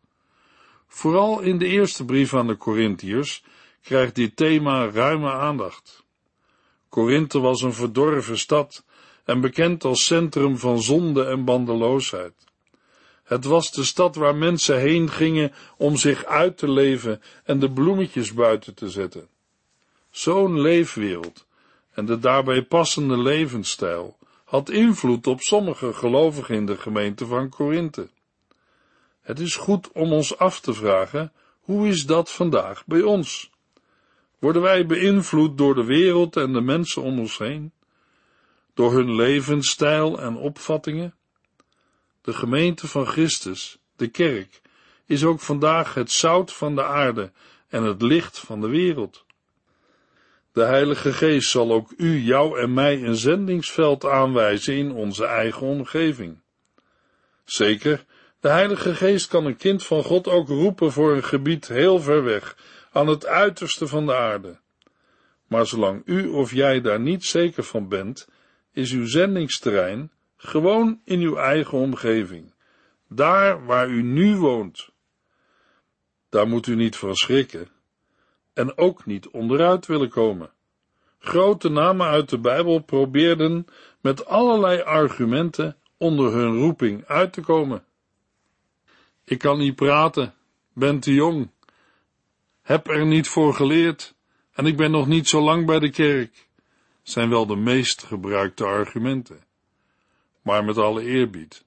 Vooral 0.87 1.41
in 1.41 1.59
de 1.59 1.67
eerste 1.67 2.05
brief 2.05 2.35
aan 2.35 2.47
de 2.47 2.57
Corinthiërs 2.57 3.45
krijgt 3.83 4.15
dit 4.15 4.37
thema 4.37 4.91
ruime 4.91 5.31
aandacht. 5.31 6.05
Korinthe 6.89 7.41
was 7.41 7.63
een 7.63 7.73
verdorven 7.73 8.39
stad 8.39 8.85
en 9.25 9.41
bekend 9.41 9.85
als 9.85 10.05
centrum 10.05 10.59
van 10.59 10.83
zonde 10.83 11.25
en 11.25 11.45
bandeloosheid. 11.45 12.35
Het 13.25 13.45
was 13.45 13.73
de 13.73 13.85
stad 13.85 14.15
waar 14.15 14.35
mensen 14.35 14.79
heen 14.79 15.11
gingen 15.11 15.53
om 15.77 15.97
zich 15.97 16.25
uit 16.25 16.59
te 16.59 16.71
leven 16.71 17.23
en 17.45 17.59
de 17.59 17.71
bloemetjes 17.71 18.33
buiten 18.33 18.75
te 18.75 18.91
zetten. 18.91 19.29
Zo'n 20.11 20.61
leefwereld 20.61 21.47
en 21.93 22.07
de 22.07 22.19
daarbij 22.19 22.63
passende 22.63 23.19
levensstijl 23.19 24.17
had 24.53 24.71
invloed 24.71 25.27
op 25.27 25.41
sommige 25.41 25.93
gelovigen 25.93 26.55
in 26.55 26.67
de 26.67 26.77
gemeente 26.77 27.27
van 27.27 27.49
Korinthe. 27.49 28.09
Het 29.21 29.41
is 29.41 29.57
goed 29.57 29.93
om 29.93 30.13
ons 30.13 30.39
af 30.39 30.61
te 30.61 30.75
vragen, 30.75 31.33
hoe 31.61 31.89
is 31.89 32.07
dat 32.07 32.33
vandaag 32.33 32.87
bij 32.87 33.03
ons? 33.03 33.51
Worden 34.39 34.63
wij 34.63 34.87
beïnvloed 34.87 35.59
door 35.59 35.75
de 35.75 35.85
wereld 35.85 36.37
en 36.37 36.53
de 36.53 36.61
mensen 36.61 37.03
om 37.03 37.19
ons 37.19 37.39
heen? 37.39 37.73
Door 38.75 38.93
hun 38.93 39.15
levensstijl 39.15 40.21
en 40.21 40.37
opvattingen? 40.37 41.15
De 42.23 42.33
gemeente 42.33 42.89
van 42.89 43.07
Christus, 43.07 43.79
de 43.97 44.09
kerk, 44.09 44.61
is 45.07 45.25
ook 45.25 45.41
vandaag 45.41 45.95
het 45.95 46.11
zout 46.11 46.53
van 46.53 46.75
de 46.75 46.85
aarde 46.85 47.33
en 47.69 47.83
het 47.83 48.03
licht 48.03 48.39
van 48.39 48.61
de 48.61 48.69
wereld. 48.69 49.25
De 50.53 50.63
Heilige 50.63 51.13
Geest 51.13 51.51
zal 51.51 51.73
ook 51.73 51.93
u, 51.97 52.19
jou 52.19 52.61
en 52.61 52.75
mij 52.75 53.03
een 53.03 53.17
zendingsveld 53.17 54.05
aanwijzen 54.05 54.75
in 54.75 54.93
onze 54.93 55.25
eigen 55.27 55.67
omgeving. 55.67 56.41
Zeker, 57.45 58.05
de 58.41 58.49
Heilige 58.49 58.95
Geest 58.95 59.29
kan 59.29 59.47
een 59.47 59.57
kind 59.57 59.87
van 59.87 60.03
God 60.03 60.29
ook 60.29 60.49
roepen 60.49 60.93
voor 60.93 61.13
een 61.13 61.25
gebied 61.25 61.69
heel 61.69 62.01
ver 62.01 62.25
weg, 62.25 62.57
aan 62.93 63.07
het 63.07 63.27
uiterste 63.27 63.87
van 63.87 64.07
de 64.07 64.15
aarde. 64.15 64.61
Maar 65.47 65.67
zolang 65.67 66.03
u 66.05 66.29
of 66.29 66.53
jij 66.53 66.81
daar 66.81 67.01
niet 67.01 67.25
zeker 67.25 67.63
van 67.63 67.89
bent, 67.89 68.29
is 68.73 68.93
uw 68.93 69.07
zendingsterrein 69.07 70.13
gewoon 70.37 71.01
in 71.05 71.21
uw 71.21 71.37
eigen 71.37 71.79
omgeving, 71.79 72.55
daar 73.09 73.65
waar 73.65 73.89
u 73.89 74.03
nu 74.03 74.37
woont. 74.37 74.91
Daar 76.29 76.49
moet 76.49 76.67
u 76.67 76.75
niet 76.75 76.97
van 76.97 77.15
schrikken 77.15 77.69
en 78.55 78.79
ook 78.79 79.07
niet 79.07 79.29
onderuit 79.29 79.87
willen 79.87 80.09
komen. 80.09 80.51
Grote 81.19 81.69
namen 81.69 82.07
uit 82.07 82.29
de 82.29 82.39
Bijbel 82.39 82.79
probeerden 82.79 83.67
met 84.01 84.27
allerlei 84.27 84.81
argumenten 84.81 85.77
onder 85.97 86.33
hun 86.33 86.57
roeping 86.57 87.05
uit 87.07 87.33
te 87.33 87.41
komen. 87.41 87.85
Ik 89.25 89.39
kan 89.39 89.59
niet 89.59 89.75
praten, 89.75 90.35
ben 90.73 91.01
te 91.01 91.15
jong, 91.15 91.51
heb 92.63 92.89
er 92.89 93.07
niet 93.07 93.29
voor 93.29 93.55
geleerd 93.55 94.15
en 94.53 94.67
ik 94.67 94.77
ben 94.77 94.91
nog 94.91 95.07
niet 95.07 95.29
zo 95.29 95.41
lang 95.41 95.67
bij 95.67 95.79
de 95.79 95.91
kerk, 95.91 96.49
zijn 97.03 97.29
wel 97.29 97.47
de 97.47 97.57
meest 97.57 98.03
gebruikte 98.03 98.65
argumenten. 98.65 99.45
Maar 100.43 100.65
met 100.65 100.79
alle 100.79 101.03
eerbied, 101.05 101.65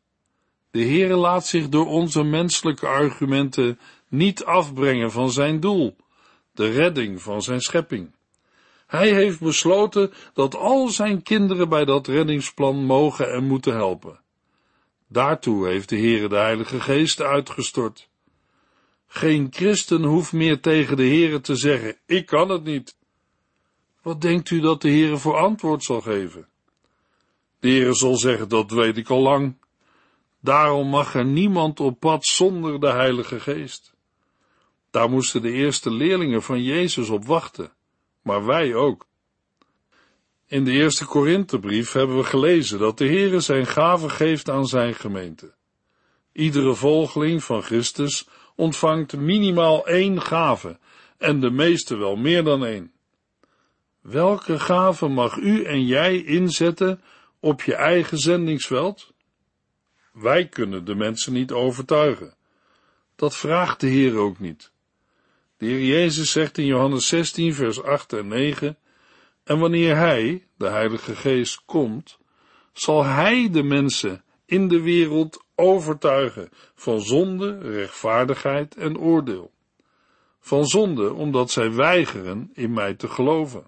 de 0.71 0.83
Heere 0.83 1.15
laat 1.15 1.45
zich 1.45 1.69
door 1.69 1.85
onze 1.85 2.23
menselijke 2.23 2.87
argumenten 2.87 3.79
niet 4.07 4.43
afbrengen 4.43 5.11
van 5.11 5.31
zijn 5.31 5.59
doel, 5.59 5.95
de 6.55 6.71
redding 6.71 7.21
van 7.21 7.41
zijn 7.41 7.59
schepping. 7.59 8.11
Hij 8.87 9.13
heeft 9.13 9.39
besloten 9.39 10.13
dat 10.33 10.55
al 10.55 10.87
zijn 10.87 11.23
kinderen 11.23 11.69
bij 11.69 11.85
dat 11.85 12.07
reddingsplan 12.07 12.75
mogen 12.75 13.31
en 13.31 13.43
moeten 13.43 13.73
helpen. 13.73 14.19
Daartoe 15.07 15.67
heeft 15.67 15.89
de 15.89 15.97
Heere 15.97 16.29
de 16.29 16.35
Heilige 16.35 16.81
Geest 16.81 17.21
uitgestort. 17.21 18.09
Geen 19.07 19.47
christen 19.51 20.03
hoeft 20.03 20.33
meer 20.33 20.59
tegen 20.59 20.97
de 20.97 21.07
Heere 21.07 21.41
te 21.41 21.55
zeggen, 21.55 21.97
ik 22.05 22.25
kan 22.25 22.49
het 22.49 22.63
niet. 22.63 22.97
Wat 24.01 24.21
denkt 24.21 24.49
u 24.49 24.59
dat 24.59 24.81
de 24.81 24.89
Heere 24.89 25.17
voor 25.17 25.35
antwoord 25.35 25.83
zal 25.83 26.01
geven? 26.01 26.47
De 27.59 27.67
Heere 27.67 27.93
zal 27.93 28.15
zeggen, 28.15 28.49
dat 28.49 28.71
weet 28.71 28.97
ik 28.97 29.09
al 29.09 29.21
lang, 29.21 29.55
Daarom 30.45 30.87
mag 30.87 31.15
er 31.15 31.25
niemand 31.25 31.79
op 31.79 31.99
pad 31.99 32.25
zonder 32.25 32.79
de 32.79 32.91
Heilige 32.91 33.39
Geest. 33.39 33.94
Daar 34.95 35.09
moesten 35.09 35.41
de 35.41 35.51
eerste 35.51 35.91
leerlingen 35.91 36.43
van 36.43 36.63
Jezus 36.63 37.09
op 37.09 37.25
wachten, 37.25 37.71
maar 38.21 38.45
wij 38.45 38.75
ook. 38.75 39.05
In 40.47 40.63
de 40.63 40.71
eerste 40.71 41.05
Korinthebrief 41.05 41.91
hebben 41.91 42.17
we 42.17 42.23
gelezen 42.23 42.79
dat 42.79 42.97
de 42.97 43.05
Heere 43.05 43.39
zijn 43.39 43.65
gave 43.65 44.09
geeft 44.09 44.49
aan 44.49 44.65
zijn 44.65 44.93
gemeente. 44.93 45.53
Iedere 46.31 46.75
volgeling 46.75 47.43
van 47.43 47.61
Christus 47.61 48.27
ontvangt 48.55 49.17
minimaal 49.17 49.87
één 49.87 50.21
gave 50.21 50.79
en 51.17 51.39
de 51.39 51.51
meeste 51.51 51.97
wel 51.97 52.15
meer 52.15 52.43
dan 52.43 52.65
één. 52.65 52.91
Welke 54.01 54.59
gave 54.59 55.07
mag 55.07 55.37
u 55.37 55.63
en 55.63 55.85
jij 55.85 56.23
inzetten 56.23 57.01
op 57.39 57.61
je 57.61 57.75
eigen 57.75 58.17
zendingsveld? 58.17 59.13
Wij 60.13 60.47
kunnen 60.47 60.85
de 60.85 60.95
mensen 60.95 61.33
niet 61.33 61.51
overtuigen. 61.51 62.35
Dat 63.15 63.35
vraagt 63.35 63.79
de 63.79 63.87
Heer 63.87 64.17
ook 64.17 64.39
niet. 64.39 64.73
De 65.57 65.65
Heer 65.65 65.85
Jezus 65.85 66.31
zegt 66.31 66.57
in 66.57 66.65
Johannes 66.65 67.07
16, 67.07 67.53
vers 67.53 67.83
8 67.83 68.13
en 68.13 68.27
9, 68.27 68.77
en 69.43 69.59
wanneer 69.59 69.95
Hij, 69.95 70.47
de 70.57 70.67
Heilige 70.67 71.15
Geest, 71.15 71.61
komt, 71.65 72.17
zal 72.73 73.03
Hij 73.03 73.49
de 73.51 73.63
mensen 73.63 74.23
in 74.45 74.67
de 74.67 74.81
wereld 74.81 75.43
overtuigen 75.55 76.49
van 76.75 77.01
zonde, 77.01 77.57
rechtvaardigheid 77.57 78.75
en 78.75 78.97
oordeel. 78.97 79.51
Van 80.39 80.65
zonde 80.65 81.13
omdat 81.13 81.51
zij 81.51 81.71
weigeren 81.71 82.49
in 82.53 82.73
mij 82.73 82.93
te 82.93 83.07
geloven. 83.07 83.67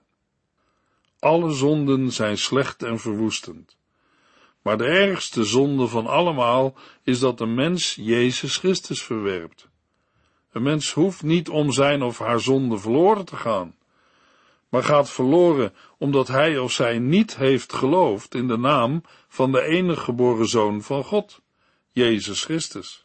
Alle 1.20 1.52
zonden 1.52 2.12
zijn 2.12 2.38
slecht 2.38 2.84
en 2.84 3.00
verwoestend. 3.00 3.78
Maar 4.62 4.78
de 4.78 4.86
ergste 4.86 5.44
zonde 5.44 5.88
van 5.88 6.08
allemaal 6.08 6.76
is 7.04 7.20
dat 7.20 7.40
een 7.40 7.54
mens 7.54 7.96
Jezus 7.96 8.58
Christus 8.58 9.04
verwerpt. 9.04 9.67
Een 10.52 10.64
mens 10.64 10.94
hoeft 10.94 11.24
niet 11.24 11.50
om 11.50 11.72
zijn 11.72 12.02
of 12.02 12.20
haar 12.20 12.40
zonde 12.40 12.78
verloren 12.78 13.26
te 13.26 13.36
gaan, 13.36 13.76
maar 14.70 14.84
gaat 14.84 15.10
verloren 15.10 15.74
omdat 15.98 16.28
hij 16.28 16.58
of 16.58 16.72
zij 16.72 17.00
niet 17.00 17.38
heeft 17.38 17.74
geloofd 17.74 18.36
in 18.36 18.48
de 18.48 18.58
naam 18.58 19.02
van 19.28 19.52
de 19.52 19.62
enige 19.62 20.02
geboren 20.02 20.48
Zoon 20.48 20.82
van 20.82 21.04
God, 21.04 21.42
Jezus 21.92 22.44
Christus. 22.44 23.02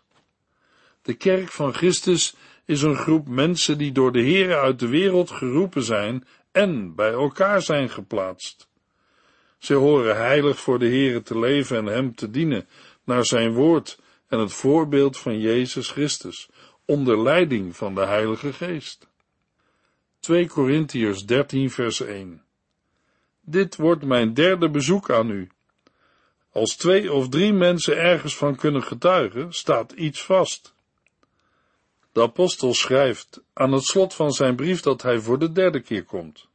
De 1.03 1.15
kerk 1.15 1.49
van 1.49 1.75
Christus 1.75 2.35
is 2.65 2.83
een 2.83 2.97
groep 2.97 3.29
mensen 3.29 3.79
die 3.79 3.93
door 3.93 4.13
de 4.13 4.21
Heer 4.21 4.59
uit 4.59 4.79
de 4.79 4.89
wereld 4.89 5.31
geroepen 5.31 5.83
zijn 5.83 6.27
en 6.53 6.95
bij 6.95 7.13
elkaar 7.13 7.63
zijn 7.63 7.91
geplaatst. 7.91 8.69
Ze 9.59 9.75
horen 9.75 10.17
heilig 10.17 10.61
voor 10.61 10.79
de 10.79 10.87
Heere 10.87 11.23
te 11.23 11.39
leven 11.39 11.77
en 11.77 11.87
Hem 11.87 12.15
te 12.15 12.31
dienen, 12.31 12.69
naar 13.05 13.25
Zijn 13.25 13.53
woord 13.53 13.99
en 14.29 14.39
het 14.39 14.53
voorbeeld 14.53 15.19
van 15.19 15.39
Jezus 15.39 15.91
Christus, 15.91 16.49
onder 16.93 17.23
leiding 17.23 17.77
van 17.77 17.95
de 17.95 18.07
Heilige 18.07 18.53
Geest. 18.53 19.09
2 20.21 20.49
Korintiërs 20.49 21.25
13 21.25 21.71
vers 21.71 22.01
1 22.01 22.43
Dit 23.41 23.77
wordt 23.77 24.05
mijn 24.05 24.35
derde 24.35 24.71
bezoek 24.71 25.11
aan 25.11 25.31
u. 25.31 25.49
Als 26.51 26.77
twee 26.77 27.13
of 27.13 27.29
drie 27.29 27.53
mensen 27.53 27.97
ergens 27.97 28.37
van 28.37 28.57
kunnen 28.57 28.83
getuigen, 28.83 29.53
staat 29.53 29.93
iets 29.93 30.23
vast. 30.25 30.75
De 32.13 32.23
apostel 32.23 32.75
schrijft 32.75 33.43
aan 33.53 33.73
het 33.73 33.85
slot 33.85 34.15
van 34.15 34.33
zijn 34.33 34.57
brief 34.57 34.81
dat 34.81 35.03
hij 35.03 35.19
voor 35.19 35.39
de 35.39 35.53
derde 35.53 35.81
keer 35.81 36.05
komt. 36.05 36.49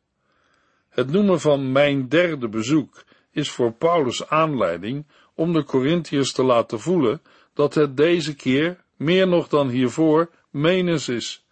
Het 0.89 1.12
noemen 1.12 1.39
van 1.39 1.72
mijn 1.72 2.10
derde 2.10 2.48
bezoek 2.48 3.03
is 3.32 3.50
voor 3.50 3.72
Paulus 3.72 4.27
aanleiding 4.27 5.06
om 5.34 5.53
de 5.53 5.63
Corinthiërs 5.63 6.32
te 6.32 6.44
laten 6.44 6.79
voelen 6.79 7.22
dat 7.53 7.74
het 7.74 7.98
deze 7.98 8.36
keer, 8.36 8.86
meer 8.97 9.27
nog 9.27 9.47
dan 9.47 9.69
hiervoor, 9.69 10.29
menens 10.49 11.09
is, 11.09 11.45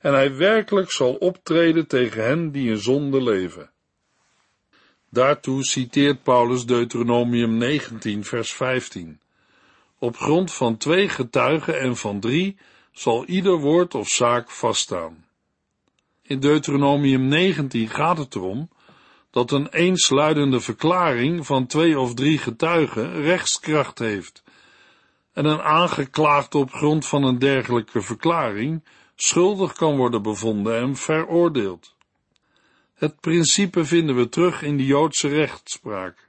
en 0.00 0.12
hij 0.12 0.36
werkelijk 0.36 0.90
zal 0.90 1.14
optreden 1.14 1.86
tegen 1.86 2.24
hen 2.24 2.50
die 2.50 2.70
in 2.70 2.78
zonde 2.78 3.22
leven. 3.22 3.70
Daartoe 5.10 5.64
citeert 5.64 6.22
Paulus 6.22 6.66
Deuteronomium 6.66 7.56
19, 7.56 8.24
vers 8.24 8.52
15. 8.52 9.20
Op 9.98 10.16
grond 10.16 10.52
van 10.52 10.76
twee 10.76 11.08
getuigen 11.08 11.80
en 11.80 11.96
van 11.96 12.20
drie 12.20 12.56
zal 12.92 13.24
ieder 13.24 13.56
woord 13.56 13.94
of 13.94 14.08
zaak 14.08 14.50
vaststaan. 14.50 15.24
In 16.22 16.40
Deuteronomium 16.40 17.28
19 17.28 17.88
gaat 17.88 18.18
het 18.18 18.34
erom 18.34 18.68
dat 19.30 19.50
een 19.50 19.68
eensluidende 19.68 20.60
verklaring 20.60 21.46
van 21.46 21.66
twee 21.66 21.98
of 21.98 22.14
drie 22.14 22.38
getuigen 22.38 23.22
rechtskracht 23.22 23.98
heeft 23.98 24.42
en 25.36 25.44
een 25.44 25.62
aangeklaagde 25.62 26.58
op 26.58 26.72
grond 26.72 27.06
van 27.06 27.22
een 27.22 27.38
dergelijke 27.38 28.02
verklaring 28.02 28.84
schuldig 29.16 29.72
kan 29.72 29.96
worden 29.96 30.22
bevonden 30.22 30.76
en 30.80 30.96
veroordeeld. 30.96 31.94
Het 32.94 33.20
principe 33.20 33.84
vinden 33.84 34.16
we 34.16 34.28
terug 34.28 34.62
in 34.62 34.76
de 34.76 34.84
Joodse 34.84 35.28
rechtspraak. 35.28 36.28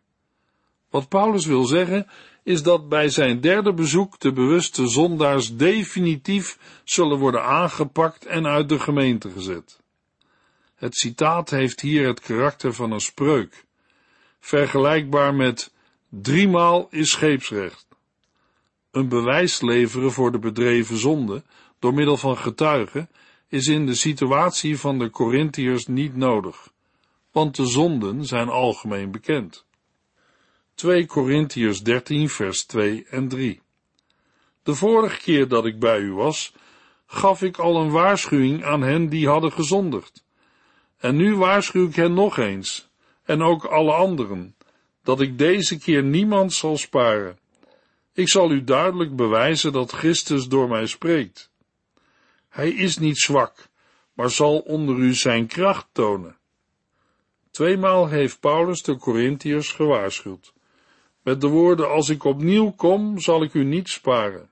Wat 0.90 1.10
Paulus 1.10 1.46
wil 1.46 1.64
zeggen 1.64 2.08
is 2.44 2.64
dat 2.64 2.90
bij 2.90 3.10
zijn 3.10 3.42
derde 3.42 3.74
bezoek 3.74 4.20
de 4.20 4.32
bewuste 4.32 4.88
zondaars 4.88 5.56
definitief 5.56 6.58
zullen 6.84 7.18
worden 7.18 7.44
aangepakt 7.44 8.26
en 8.26 8.48
uit 8.48 8.70
de 8.70 8.80
gemeente 8.80 9.30
gezet. 9.30 9.80
Het 10.76 10.96
citaat 10.96 11.50
heeft 11.50 11.82
hier 11.82 12.08
het 12.08 12.20
karakter 12.20 12.74
van 12.74 12.92
een 12.92 13.02
spreuk, 13.02 13.66
vergelijkbaar 14.40 15.34
met 15.34 15.74
driemaal 16.10 16.88
is 16.90 17.12
scheepsrecht. 17.12 17.87
Een 18.98 19.08
bewijs 19.08 19.62
leveren 19.62 20.12
voor 20.12 20.32
de 20.32 20.40
bedreven 20.40 20.98
zonde 20.98 21.44
door 21.80 21.94
middel 21.94 22.18
van 22.18 22.38
getuigen 22.38 23.10
is 23.48 23.68
in 23.68 23.86
de 23.86 23.96
situatie 23.96 24.80
van 24.80 25.00
de 25.00 25.10
Corinthiërs 25.10 25.88
niet 25.88 26.16
nodig, 26.16 26.70
want 27.32 27.56
de 27.56 27.66
zonden 27.66 28.26
zijn 28.26 28.50
algemeen 28.50 29.12
bekend. 29.12 29.66
2 30.76 31.06
Corinthiërs 31.06 31.82
13 31.82 32.30
vers 32.30 32.66
2 32.66 33.06
en 33.10 33.28
3 33.28 33.62
De 34.64 34.76
vorige 34.76 35.22
keer 35.22 35.48
dat 35.48 35.66
ik 35.66 35.80
bij 35.80 36.00
u 36.00 36.14
was, 36.14 36.54
gaf 37.06 37.42
ik 37.42 37.58
al 37.58 37.82
een 37.82 37.92
waarschuwing 37.92 38.64
aan 38.64 38.82
hen 38.82 39.10
die 39.10 39.28
hadden 39.28 39.52
gezondigd. 39.52 40.24
En 40.98 41.16
nu 41.16 41.36
waarschuw 41.36 41.88
ik 41.88 41.96
hen 41.96 42.14
nog 42.14 42.38
eens, 42.38 42.90
en 43.24 43.42
ook 43.42 43.66
alle 43.66 43.94
anderen, 43.94 44.56
dat 45.04 45.22
ik 45.22 45.38
deze 45.38 45.78
keer 45.78 46.04
niemand 46.04 46.54
zal 46.54 46.78
sparen. 46.78 47.38
Ik 48.18 48.30
zal 48.30 48.52
u 48.52 48.64
duidelijk 48.64 49.16
bewijzen 49.16 49.72
dat 49.72 49.92
Christus 49.92 50.48
door 50.48 50.68
mij 50.68 50.86
spreekt. 50.86 51.52
Hij 52.50 52.70
is 52.70 52.98
niet 52.98 53.18
zwak, 53.18 53.68
maar 54.14 54.30
zal 54.30 54.60
onder 54.60 54.98
u 54.98 55.14
zijn 55.14 55.48
kracht 55.48 55.88
tonen. 55.92 56.38
Tweemaal 57.52 58.08
heeft 58.08 58.40
Paulus 58.40 58.82
de 58.84 58.98
Corinthiërs 58.98 59.72
gewaarschuwd. 59.72 60.54
Met 61.22 61.42
de 61.42 61.48
woorden, 61.48 61.90
als 61.90 62.10
ik 62.10 62.24
opnieuw 62.24 62.72
kom, 62.72 63.20
zal 63.20 63.44
ik 63.44 63.54
u 63.54 63.64
niet 63.64 63.90
sparen. 63.90 64.50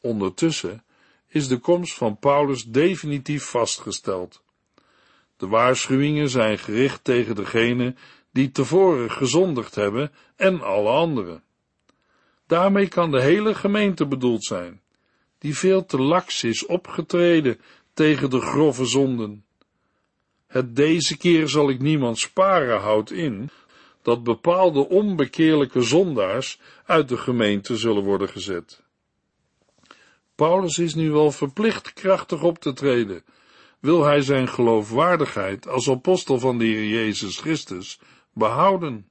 Ondertussen 0.00 0.84
is 1.26 1.48
de 1.48 1.58
komst 1.58 1.94
van 1.94 2.18
Paulus 2.18 2.64
definitief 2.64 3.44
vastgesteld. 3.44 4.42
De 5.36 5.46
waarschuwingen 5.46 6.28
zijn 6.28 6.58
gericht 6.58 7.04
tegen 7.04 7.34
degene 7.34 7.94
die 8.30 8.50
tevoren 8.50 9.10
gezondigd 9.10 9.74
hebben 9.74 10.12
en 10.36 10.60
alle 10.60 10.90
anderen. 10.90 11.42
Daarmee 12.48 12.88
kan 12.88 13.10
de 13.10 13.22
hele 13.22 13.54
gemeente 13.54 14.06
bedoeld 14.06 14.44
zijn, 14.44 14.80
die 15.38 15.56
veel 15.56 15.84
te 15.84 16.00
laks 16.00 16.44
is 16.44 16.66
opgetreden 16.66 17.60
tegen 17.94 18.30
de 18.30 18.40
grove 18.40 18.84
zonden. 18.84 19.44
Het 20.46 20.76
deze 20.76 21.16
keer 21.16 21.48
zal 21.48 21.70
ik 21.70 21.80
niemand 21.80 22.18
sparen 22.18 22.80
houdt 22.80 23.10
in 23.10 23.50
dat 24.02 24.22
bepaalde 24.22 24.88
onbekeerlijke 24.88 25.82
zondaars 25.82 26.60
uit 26.84 27.08
de 27.08 27.16
gemeente 27.16 27.76
zullen 27.76 28.02
worden 28.02 28.28
gezet. 28.28 28.82
Paulus 30.34 30.78
is 30.78 30.94
nu 30.94 31.10
wel 31.10 31.30
verplicht 31.30 31.92
krachtig 31.92 32.42
op 32.42 32.58
te 32.58 32.72
treden, 32.72 33.24
wil 33.80 34.04
hij 34.04 34.20
zijn 34.20 34.48
geloofwaardigheid 34.48 35.68
als 35.68 35.88
apostel 35.88 36.38
van 36.38 36.58
de 36.58 36.64
Heer 36.64 36.88
Jezus 36.88 37.38
Christus 37.38 38.00
behouden. 38.32 39.08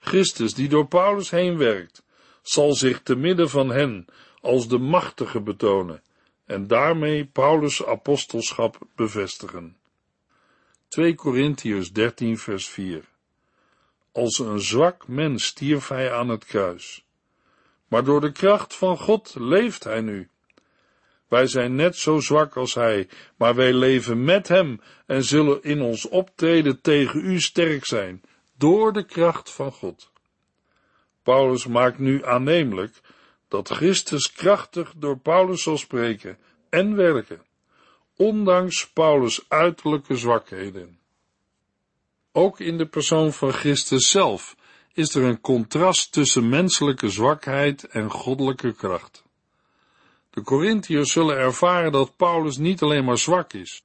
Christus, 0.00 0.54
die 0.54 0.68
door 0.68 0.86
Paulus 0.86 1.30
heen 1.30 1.56
werkt, 1.56 2.04
zal 2.48 2.74
zich 2.74 3.02
te 3.02 3.16
midden 3.16 3.50
van 3.50 3.68
hen 3.68 4.06
als 4.40 4.68
de 4.68 4.78
machtige 4.78 5.40
betonen 5.40 6.02
en 6.44 6.66
daarmee 6.66 7.24
Paulus' 7.24 7.84
apostelschap 7.84 8.78
bevestigen. 8.94 9.76
2 10.88 11.14
Korintiërs 11.14 11.92
13 11.92 12.38
vers 12.38 12.68
4 12.68 13.04
Als 14.12 14.38
een 14.38 14.60
zwak 14.60 15.08
mens 15.08 15.46
stierf 15.46 15.88
hij 15.88 16.12
aan 16.12 16.28
het 16.28 16.44
kruis, 16.44 17.04
maar 17.88 18.04
door 18.04 18.20
de 18.20 18.32
kracht 18.32 18.74
van 18.74 18.98
God 18.98 19.34
leeft 19.38 19.84
hij 19.84 20.00
nu. 20.00 20.28
Wij 21.28 21.46
zijn 21.46 21.74
net 21.74 21.96
zo 21.96 22.20
zwak 22.20 22.56
als 22.56 22.74
hij, 22.74 23.08
maar 23.36 23.54
wij 23.54 23.72
leven 23.72 24.24
met 24.24 24.48
hem 24.48 24.80
en 25.06 25.24
zullen 25.24 25.62
in 25.62 25.80
ons 25.80 26.08
optreden 26.08 26.80
tegen 26.80 27.24
u 27.24 27.40
sterk 27.40 27.86
zijn, 27.86 28.22
door 28.56 28.92
de 28.92 29.04
kracht 29.04 29.50
van 29.50 29.72
God. 29.72 30.10
Paulus 31.26 31.66
maakt 31.66 31.98
nu 31.98 32.24
aannemelijk 32.24 33.00
dat 33.48 33.68
Christus 33.68 34.32
krachtig 34.32 34.92
door 34.96 35.18
Paulus 35.18 35.62
zal 35.62 35.78
spreken 35.78 36.38
en 36.68 36.96
werken, 36.96 37.42
ondanks 38.16 38.88
Paulus' 38.92 39.44
uiterlijke 39.48 40.16
zwakheden. 40.16 40.98
Ook 42.32 42.60
in 42.60 42.78
de 42.78 42.86
persoon 42.86 43.32
van 43.32 43.52
Christus 43.52 44.10
zelf 44.10 44.56
is 44.92 45.14
er 45.14 45.22
een 45.22 45.40
contrast 45.40 46.12
tussen 46.12 46.48
menselijke 46.48 47.08
zwakheid 47.08 47.84
en 47.84 48.10
goddelijke 48.10 48.72
kracht. 48.72 49.24
De 50.30 50.42
Corinthiërs 50.42 51.12
zullen 51.12 51.36
ervaren 51.36 51.92
dat 51.92 52.16
Paulus 52.16 52.56
niet 52.56 52.82
alleen 52.82 53.04
maar 53.04 53.18
zwak 53.18 53.52
is. 53.52 53.82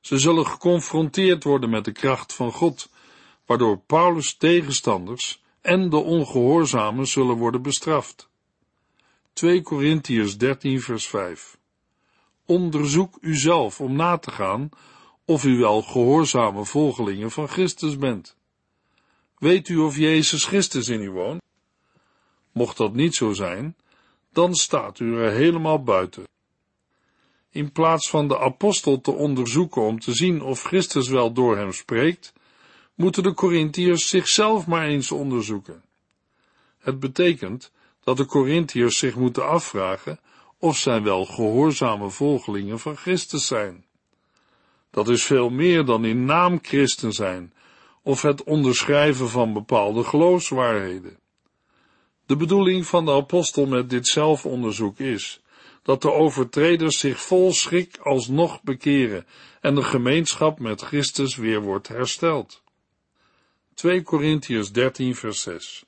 Ze 0.00 0.18
zullen 0.18 0.46
geconfronteerd 0.46 1.44
worden 1.44 1.70
met 1.70 1.84
de 1.84 1.92
kracht 1.92 2.32
van 2.32 2.52
God, 2.52 2.88
waardoor 3.46 3.78
Paulus' 3.78 4.36
tegenstanders 4.36 5.42
en 5.64 5.88
de 5.90 5.96
ongehoorzamen 5.96 7.06
zullen 7.06 7.36
worden 7.36 7.62
bestraft. 7.62 8.28
2 9.32 9.62
Corinthiërs 9.62 10.38
13 10.38 10.80
vers 10.80 11.06
5 11.06 11.58
Onderzoek 12.46 13.18
uzelf 13.20 13.80
om 13.80 13.96
na 13.96 14.18
te 14.18 14.30
gaan 14.30 14.68
of 15.24 15.44
u 15.44 15.58
wel 15.58 15.82
gehoorzame 15.82 16.64
volgelingen 16.64 17.30
van 17.30 17.48
Christus 17.48 17.98
bent. 17.98 18.36
Weet 19.38 19.68
u 19.68 19.78
of 19.78 19.96
Jezus 19.96 20.44
Christus 20.44 20.88
in 20.88 21.00
u 21.00 21.10
woont? 21.10 21.42
Mocht 22.52 22.76
dat 22.76 22.94
niet 22.94 23.14
zo 23.14 23.32
zijn, 23.32 23.76
dan 24.32 24.54
staat 24.54 24.98
u 24.98 25.16
er 25.16 25.32
helemaal 25.32 25.82
buiten. 25.82 26.24
In 27.50 27.72
plaats 27.72 28.10
van 28.10 28.28
de 28.28 28.38
apostel 28.38 29.00
te 29.00 29.10
onderzoeken 29.10 29.82
om 29.82 30.00
te 30.00 30.14
zien 30.14 30.42
of 30.42 30.62
Christus 30.62 31.08
wel 31.08 31.32
door 31.32 31.56
hem 31.56 31.72
spreekt, 31.72 32.32
moeten 32.94 33.22
de 33.22 33.34
Corinthiërs 33.34 34.08
zichzelf 34.08 34.66
maar 34.66 34.86
eens 34.86 35.10
onderzoeken. 35.10 35.82
Het 36.78 37.00
betekent 37.00 37.72
dat 38.04 38.16
de 38.16 38.26
Corinthiërs 38.26 38.98
zich 38.98 39.16
moeten 39.16 39.48
afvragen 39.48 40.20
of 40.58 40.76
zij 40.76 41.02
wel 41.02 41.24
gehoorzame 41.24 42.10
volgelingen 42.10 42.78
van 42.78 42.96
Christus 42.96 43.46
zijn. 43.46 43.84
Dat 44.90 45.08
is 45.08 45.24
veel 45.24 45.50
meer 45.50 45.84
dan 45.84 46.04
in 46.04 46.24
naam 46.24 46.58
christen 46.62 47.12
zijn 47.12 47.52
of 48.02 48.22
het 48.22 48.42
onderschrijven 48.42 49.28
van 49.28 49.52
bepaalde 49.52 50.04
geloofswaarheden. 50.04 51.18
De 52.26 52.36
bedoeling 52.36 52.86
van 52.86 53.04
de 53.04 53.12
apostel 53.12 53.66
met 53.66 53.90
dit 53.90 54.06
zelfonderzoek 54.06 54.98
is 54.98 55.42
dat 55.82 56.02
de 56.02 56.12
overtreders 56.12 56.98
zich 56.98 57.20
vol 57.20 57.52
schrik 57.52 57.96
alsnog 57.96 58.62
bekeren 58.62 59.26
en 59.60 59.74
de 59.74 59.82
gemeenschap 59.82 60.58
met 60.58 60.80
Christus 60.80 61.36
weer 61.36 61.60
wordt 61.60 61.88
hersteld. 61.88 62.62
2 63.74 64.02
Korintiërs 64.02 64.72
13 64.72 65.14
vers 65.14 65.40
6 65.42 65.84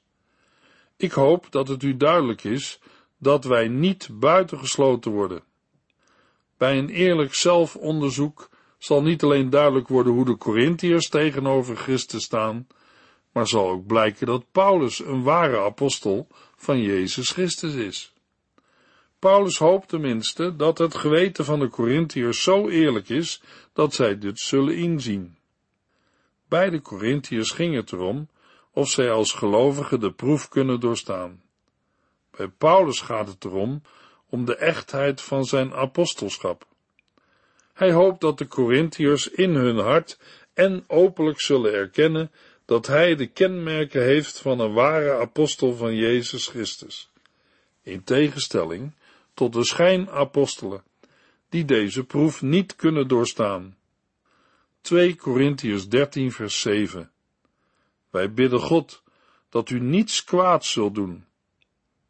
Ik 0.97 1.13
hoop 1.13 1.47
dat 1.51 1.69
het 1.69 1.83
u 1.83 1.97
duidelijk 1.97 2.45
is 2.45 2.81
dat 3.19 3.45
wij 3.45 3.69
niet 3.69 4.09
buitengesloten 4.13 5.11
worden. 5.11 5.43
Bij 6.57 6.79
een 6.79 6.89
eerlijk 6.89 7.35
zelfonderzoek 7.35 8.49
zal 8.79 9.03
niet 9.03 9.23
alleen 9.23 9.51
duidelijk 9.51 9.89
worden 9.89 10.13
hoe 10.13 10.25
de 10.25 10.37
Corinthiërs 10.37 11.09
tegenover 11.09 11.77
Christus 11.77 12.25
staan, 12.25 12.67
maar 13.33 13.47
zal 13.47 13.69
ook 13.69 13.87
blijken 13.87 14.27
dat 14.27 14.53
Paulus 14.53 15.05
een 15.05 15.23
ware 15.23 15.59
apostel 15.59 16.29
van 16.57 16.81
Jezus 16.83 17.31
Christus 17.31 17.75
is. 17.75 18.13
Paulus 19.19 19.59
hoopt 19.59 19.89
tenminste 19.89 20.57
dat 20.57 20.79
het 20.79 20.95
geweten 20.95 21.45
van 21.45 21.59
de 21.61 21.69
Corinthiërs 21.69 22.43
zo 22.43 22.69
eerlijk 22.69 23.09
is 23.09 23.43
dat 23.73 23.95
zij 23.95 24.19
dit 24.19 24.39
zullen 24.39 24.77
inzien. 24.77 25.36
Bij 26.49 26.71
de 26.71 26.81
Corinthiërs 26.81 27.51
ging 27.51 27.75
het 27.75 27.93
erom 27.93 28.29
of 28.71 28.89
zij 28.89 29.11
als 29.11 29.33
gelovigen 29.33 30.01
de 30.01 30.13
proef 30.13 30.49
kunnen 30.49 30.81
doorstaan. 30.81 31.43
Bij 32.37 32.49
Paulus 32.49 33.01
gaat 33.01 33.29
het 33.29 33.45
erom 33.45 33.83
om 34.29 34.45
de 34.45 34.57
echtheid 34.57 35.21
van 35.21 35.45
zijn 35.45 35.75
apostelschap. 35.75 36.67
Hij 37.73 37.93
hoopt 37.93 38.21
dat 38.21 38.39
de 38.39 38.49
Corinthiërs 38.49 39.29
in 39.29 39.55
hun 39.55 39.79
hart 39.79 40.19
en 40.55 40.85
openlijk 40.87 41.41
zullen 41.41 41.73
erkennen 41.73 42.31
dat 42.65 42.87
hij 42.87 43.15
de 43.15 43.27
kenmerken 43.27 44.03
heeft 44.03 44.41
van 44.41 44.61
een 44.61 44.73
ware 44.73 45.13
apostel 45.13 45.75
van 45.75 45.95
Jezus 45.95 46.47
Christus, 46.47 47.11
in 47.83 48.05
tegenstelling 48.05 48.95
tot 49.35 49.53
de 49.53 49.65
schijnapostelen, 49.65 50.83
die 51.49 51.65
deze 51.65 52.05
proef 52.05 52.43
niet 52.43 52.77
kunnen 52.77 53.09
doorstaan. 53.09 53.77
2 54.87 55.17
Corinthiërs 55.17 55.89
13 55.89 56.33
vers 56.33 56.61
7 56.61 57.11
Wij 58.11 58.33
bidden 58.33 58.61
God 58.61 59.03
dat 59.49 59.71
u 59.71 59.81
niets 59.81 60.25
kwaads 60.25 60.73
zult 60.73 60.95
doen, 60.95 61.25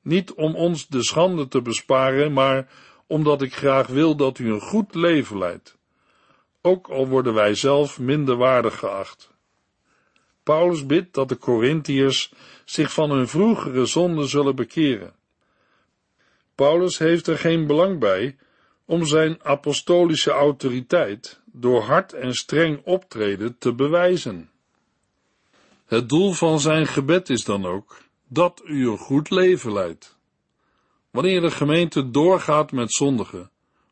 niet 0.03 0.33
om 0.33 0.55
ons 0.55 0.87
de 0.87 1.03
schande 1.03 1.49
te 1.49 1.63
besparen, 1.63 2.33
maar 2.33 2.69
omdat 3.07 3.43
ik 3.43 3.55
graag 3.55 3.87
wil 3.87 4.17
dat 4.17 4.39
u 4.39 4.53
een 4.53 4.61
goed 4.61 4.95
leven 4.95 5.39
leidt, 5.39 5.79
ook 6.61 6.89
al 6.89 7.09
worden 7.09 7.35
wij 7.35 7.55
zelf 7.55 7.99
minder 7.99 8.37
waardig 8.37 8.79
geacht. 8.79 9.31
Paulus 10.43 10.87
bidt 10.87 11.15
dat 11.15 11.29
de 11.29 11.39
Corinthiërs 11.39 12.33
zich 12.65 12.93
van 12.93 13.11
hun 13.11 13.29
vroegere 13.29 13.87
zonden 13.87 14.29
zullen 14.29 14.57
bekeren. 14.57 15.15
Paulus 16.55 16.99
heeft 16.99 17.27
er 17.27 17.39
geen 17.39 17.67
belang 17.67 17.99
bij 17.99 18.37
om 18.85 19.07
zijn 19.07 19.45
apostolische 19.45 20.31
autoriteit 20.31 21.41
door 21.59 21.83
hard 21.83 22.13
en 22.13 22.35
streng 22.35 22.81
optreden 22.85 23.59
te 23.59 23.75
bewijzen. 23.75 24.51
Het 25.87 26.09
doel 26.09 26.33
van 26.33 26.61
zijn 26.61 26.87
gebed 26.87 27.31
is 27.31 27.45
dan 27.45 27.67
ook 27.67 27.97
dat 28.29 28.63
u 28.65 28.89
een 28.89 28.99
goed 28.99 29.31
leven 29.31 29.73
leidt. 29.73 30.17
Wanneer 31.11 31.41
de 31.41 31.51
gemeente 31.51 32.11
doorgaat 32.11 32.73
met 32.73 32.93
zondigen, 32.93 33.51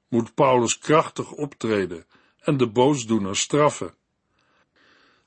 moet 0.08 0.34
Paulus 0.34 0.78
krachtig 0.78 1.32
optreden 1.32 2.06
en 2.40 2.56
de 2.56 2.68
boosdoeners 2.68 3.40
straffen. 3.40 3.94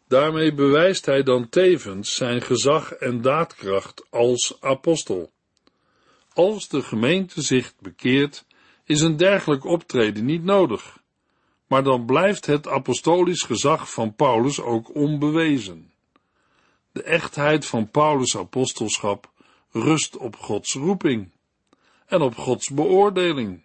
Daarmee 0.08 0.54
bewijst 0.54 1.06
hij 1.06 1.24
dan 1.24 1.50
tevens 1.50 2.16
zijn 2.16 2.42
gezag 2.42 2.92
en 2.92 3.22
daadkracht 3.22 4.06
als 4.10 4.58
apostel. 4.60 5.32
Als 6.34 6.68
de 6.68 6.82
gemeente 6.82 7.42
zich 7.42 7.74
bekeert, 7.80 8.46
is 8.84 9.02
een 9.02 9.18
dergelijk 9.18 9.66
optreden 9.66 10.26
niet 10.26 10.44
nodig, 10.44 11.00
maar 11.68 11.84
dan 11.84 12.06
blijft 12.06 12.46
het 12.46 12.68
apostolisch 12.68 13.44
gezag 13.44 13.92
van 13.92 14.16
Paulus 14.16 14.62
ook 14.62 14.96
onbewezen. 14.96 15.92
De 16.92 17.04
echtheid 17.04 17.66
van 17.66 17.92
Paulus' 17.92 18.38
apostelschap 18.38 19.32
rust 19.72 20.18
op 20.18 20.36
Gods 20.36 20.74
roeping 20.74 21.32
en 22.06 22.22
op 22.22 22.36
Gods 22.36 22.70
beoordeling. 22.70 23.64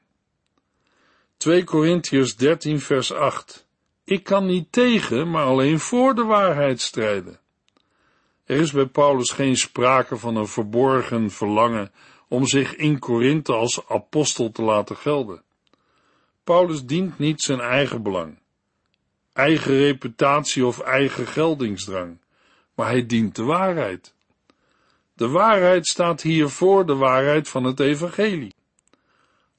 2 1.36 1.64
Korintiërs 1.64 2.36
13 2.36 2.80
vers 2.80 3.12
8 3.12 3.66
Ik 4.04 4.24
kan 4.24 4.46
niet 4.46 4.72
tegen, 4.72 5.30
maar 5.30 5.44
alleen 5.44 5.78
voor 5.78 6.14
de 6.14 6.24
waarheid 6.24 6.80
strijden. 6.80 7.40
Er 8.44 8.56
is 8.56 8.72
bij 8.72 8.86
Paulus 8.86 9.30
geen 9.30 9.56
sprake 9.56 10.16
van 10.16 10.36
een 10.36 10.46
verborgen 10.46 11.30
verlangen 11.30 11.92
om 12.28 12.46
zich 12.46 12.76
in 12.76 12.98
Korinthe 12.98 13.52
als 13.52 13.88
apostel 13.88 14.50
te 14.50 14.62
laten 14.62 14.96
gelden. 14.96 15.42
Paulus 16.44 16.84
dient 16.84 17.18
niet 17.18 17.42
zijn 17.42 17.60
eigen 17.60 18.02
belang, 18.02 18.38
eigen 19.32 19.76
reputatie 19.76 20.66
of 20.66 20.80
eigen 20.80 21.26
geldingsdrang, 21.26 22.18
maar 22.74 22.86
hij 22.86 23.06
dient 23.06 23.36
de 23.36 23.42
waarheid. 23.42 24.14
De 25.14 25.28
waarheid 25.28 25.86
staat 25.86 26.22
hier 26.22 26.48
voor 26.48 26.86
de 26.86 26.94
waarheid 26.94 27.48
van 27.48 27.64
het 27.64 27.80
evangelie. 27.80 28.54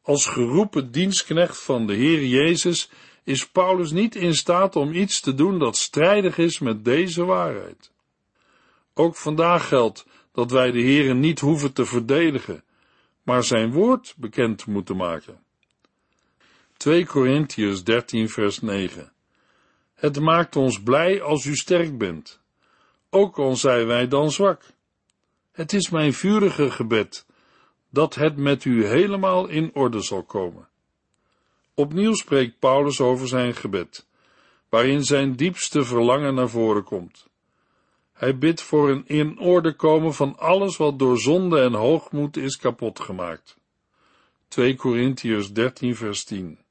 Als 0.02 0.28
geroepen 0.28 0.92
dienstknecht 0.92 1.64
van 1.64 1.88
de 1.88 1.94
Heer 1.94 2.26
Jezus 2.26 2.90
is 3.24 3.48
Paulus 3.48 3.92
niet 3.92 4.16
in 4.16 4.34
staat 4.34 4.76
om 4.76 4.94
iets 4.94 5.20
te 5.20 5.34
doen 5.34 5.60
dat 5.60 5.78
strijdig 5.78 6.38
is 6.38 6.60
met 6.60 6.86
deze 6.86 7.24
waarheid. 7.24 7.92
Ook 8.94 9.16
vandaag 9.16 9.68
geldt 9.68 10.06
dat 10.32 10.52
wij 10.52 10.72
de 10.72 10.82
Heer 10.82 11.16
niet 11.16 11.40
hoeven 11.40 11.74
te 11.74 11.86
verdedigen, 11.86 12.64
maar 13.24 13.44
zijn 13.44 13.72
woord 13.72 14.14
bekend 14.18 14.66
moeten 14.66 14.96
maken. 14.96 15.43
2 16.84 17.06
Korintiërs 17.06 17.84
13 17.84 18.30
vers 18.30 18.60
9 18.60 19.12
Het 19.94 20.20
maakt 20.20 20.56
ons 20.56 20.82
blij 20.82 21.22
als 21.22 21.46
u 21.46 21.56
sterk 21.56 21.98
bent, 21.98 22.40
ook 23.10 23.38
al 23.38 23.56
zijn 23.56 23.88
wij 23.88 24.08
dan 24.08 24.32
zwak. 24.32 24.64
Het 25.52 25.74
is 25.74 25.90
mijn 25.90 26.14
vurige 26.14 26.72
gebed 26.72 27.26
dat 27.90 28.16
het 28.16 28.38
met 28.38 28.66
u 28.66 28.86
helemaal 28.86 29.48
in 29.48 29.72
orde 29.74 30.02
zal 30.02 30.24
komen. 30.24 30.68
Opnieuw 31.74 32.14
spreekt 32.14 32.60
Paulus 32.60 33.00
over 33.00 33.28
zijn 33.28 33.56
gebed, 33.56 34.08
waarin 34.70 35.04
zijn 35.04 35.36
diepste 35.36 35.84
verlangen 35.84 36.34
naar 36.34 36.50
voren 36.50 36.84
komt. 36.84 37.28
Hij 38.14 38.38
bidt 38.38 38.62
voor 38.62 38.90
een 38.90 39.08
in 39.08 39.40
orde 39.40 39.76
komen 39.76 40.14
van 40.14 40.38
alles 40.38 40.78
wat 40.78 41.00
door 41.00 41.20
zonde 41.20 41.62
en 41.62 41.74
hoogmoed 41.74 42.38
is 42.38 42.58
kapot 42.58 43.00
gemaakt. 43.00 43.58
2 44.48 44.76
Korintiërs 44.76 45.54
13 45.54 45.96
vers 45.96 46.24
10 46.24 46.62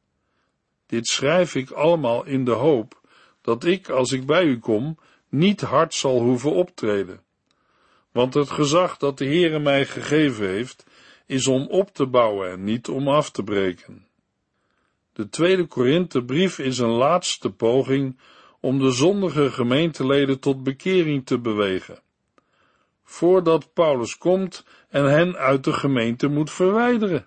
Dit 0.93 1.07
schrijf 1.07 1.55
ik 1.55 1.71
allemaal 1.71 2.25
in 2.25 2.45
de 2.45 2.51
hoop 2.51 3.01
dat 3.41 3.65
ik, 3.65 3.89
als 3.89 4.13
ik 4.13 4.27
bij 4.27 4.45
u 4.45 4.59
kom, 4.59 4.99
niet 5.29 5.61
hard 5.61 5.95
zal 5.95 6.21
hoeven 6.21 6.53
optreden. 6.53 7.21
Want 8.11 8.35
het 8.35 8.51
gezag 8.51 8.97
dat 8.97 9.19
de 9.19 9.25
Heere 9.25 9.59
mij 9.59 9.87
gegeven 9.87 10.49
heeft, 10.49 10.87
is 11.27 11.47
om 11.47 11.67
op 11.67 11.95
te 11.95 12.07
bouwen 12.07 12.51
en 12.51 12.65
niet 12.65 12.89
om 12.89 13.09
af 13.09 13.31
te 13.31 13.43
breken. 13.43 14.07
De 15.13 15.29
tweede 15.29 15.67
Korinthebrief 15.67 16.59
is 16.59 16.79
een 16.79 16.95
laatste 16.95 17.51
poging 17.51 18.19
om 18.61 18.79
de 18.79 18.91
zondige 18.91 19.51
gemeenteleden 19.51 20.39
tot 20.39 20.63
bekering 20.63 21.27
te 21.27 21.39
bewegen. 21.39 22.01
Voordat 23.05 23.73
Paulus 23.73 24.19
komt 24.19 24.65
en 24.89 25.05
hen 25.05 25.37
uit 25.37 25.65
de 25.65 25.73
gemeente 25.73 26.29
moet 26.29 26.51
verwijderen. 26.51 27.27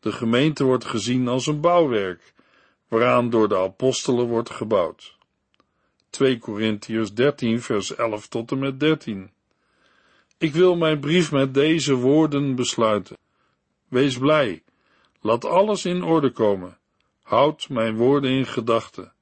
De 0.00 0.12
gemeente 0.12 0.64
wordt 0.64 0.84
gezien 0.84 1.28
als 1.28 1.46
een 1.46 1.60
bouwwerk, 1.60 2.32
waaraan 2.90 3.30
door 3.30 3.48
de 3.48 3.56
apostelen 3.56 4.26
wordt 4.26 4.50
gebouwd. 4.50 5.16
2 6.10 6.38
Korintiërs 6.38 7.14
13 7.14 7.62
vers 7.62 7.94
11 7.94 8.28
tot 8.28 8.50
en 8.50 8.58
met 8.58 8.80
13. 8.80 9.30
Ik 10.38 10.52
wil 10.52 10.76
mijn 10.76 11.00
brief 11.00 11.32
met 11.32 11.54
deze 11.54 11.94
woorden 11.94 12.54
besluiten. 12.54 13.16
Wees 13.88 14.18
blij, 14.18 14.62
laat 15.20 15.44
alles 15.44 15.84
in 15.84 16.02
orde 16.02 16.30
komen, 16.30 16.78
houd 17.22 17.68
mijn 17.68 17.96
woorden 17.96 18.30
in 18.30 18.46
gedachten. 18.46 19.12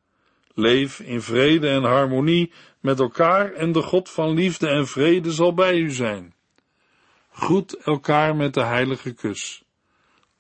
Leef 0.55 1.01
in 1.01 1.23
vrede 1.23 1.69
en 1.69 1.83
harmonie 1.83 2.53
met 2.81 3.01
elkaar 3.01 3.53
en 3.53 3.73
de 3.73 3.83
God 3.83 4.11
van 4.11 4.35
liefde 4.35 4.69
en 4.69 4.87
vrede 4.87 5.33
zal 5.33 5.55
bij 5.55 5.77
u 5.77 5.91
zijn. 5.91 6.35
Groet 7.31 7.77
elkaar 7.77 8.37
met 8.37 8.55
de 8.55 8.65
heilige 8.65 9.13
kus. 9.13 9.63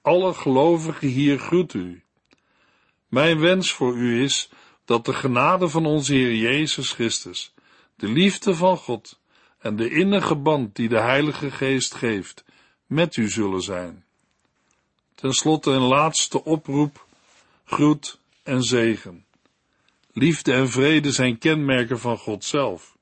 Alle 0.02 0.34
gelovigen 0.34 1.08
hier 1.08 1.38
groet 1.38 1.74
u. 1.74 2.02
Mijn 3.08 3.40
wens 3.40 3.72
voor 3.72 3.96
u 3.96 4.22
is 4.22 4.50
dat 4.84 5.04
de 5.04 5.12
genade 5.12 5.68
van 5.68 5.86
onze 5.86 6.12
Heer 6.12 6.34
Jezus 6.34 6.92
Christus, 6.92 7.54
de 7.96 8.08
liefde 8.08 8.54
van 8.54 8.76
God 8.76 9.20
en 9.58 9.76
de 9.76 9.90
innige 9.90 10.34
band 10.34 10.76
die 10.76 10.88
de 10.88 11.00
Heilige 11.00 11.50
Geest 11.50 11.94
geeft, 11.94 12.44
met 12.86 13.16
u 13.16 13.28
zullen 13.28 13.62
zijn. 13.62 14.04
Ten 15.14 15.32
slotte 15.32 15.70
een 15.70 15.82
laatste 15.82 16.44
oproep, 16.44 17.06
groet 17.64 18.18
en 18.42 18.62
zegen. 18.62 19.24
Liefde 20.12 20.52
en 20.52 20.68
vrede 20.68 21.12
zijn 21.12 21.38
kenmerken 21.38 21.98
van 21.98 22.18
God 22.18 22.44
zelf. 22.44 22.96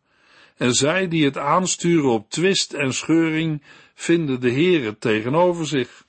En 0.56 0.72
zij 0.74 1.08
die 1.08 1.24
het 1.24 1.38
aansturen 1.38 2.10
op 2.10 2.30
twist 2.30 2.72
en 2.72 2.94
scheuring, 2.94 3.62
vinden 3.94 4.40
de 4.40 4.50
Heere 4.50 4.98
tegenover 4.98 5.66
zich. 5.66 6.05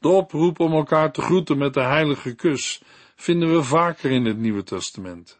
De 0.00 0.08
oproep 0.08 0.60
om 0.60 0.72
elkaar 0.72 1.12
te 1.12 1.22
groeten 1.22 1.58
met 1.58 1.74
de 1.74 1.82
heilige 1.82 2.34
kus 2.34 2.82
vinden 3.16 3.52
we 3.52 3.62
vaker 3.62 4.10
in 4.10 4.24
het 4.24 4.38
Nieuwe 4.38 4.62
Testament. 4.62 5.38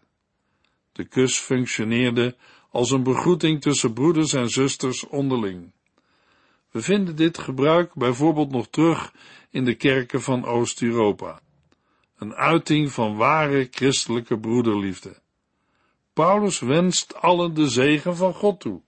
De 0.93 1.05
kus 1.05 1.39
functioneerde 1.39 2.37
als 2.71 2.91
een 2.91 3.03
begroeting 3.03 3.61
tussen 3.61 3.93
broeders 3.93 4.33
en 4.33 4.49
zusters 4.49 5.07
onderling. 5.07 5.73
We 6.71 6.81
vinden 6.81 7.17
dit 7.17 7.39
gebruik 7.39 7.95
bijvoorbeeld 7.95 8.51
nog 8.51 8.69
terug 8.69 9.13
in 9.51 9.65
de 9.65 9.75
kerken 9.75 10.23
van 10.23 10.45
Oost-Europa. 10.45 11.41
Een 12.19 12.35
uiting 12.35 12.93
van 12.93 13.17
ware 13.17 13.69
christelijke 13.71 14.39
broederliefde. 14.39 15.17
Paulus 16.13 16.59
wenst 16.59 17.15
allen 17.15 17.55
de 17.55 17.69
zegen 17.69 18.17
van 18.17 18.35
God 18.35 18.61
toe. 18.61 18.81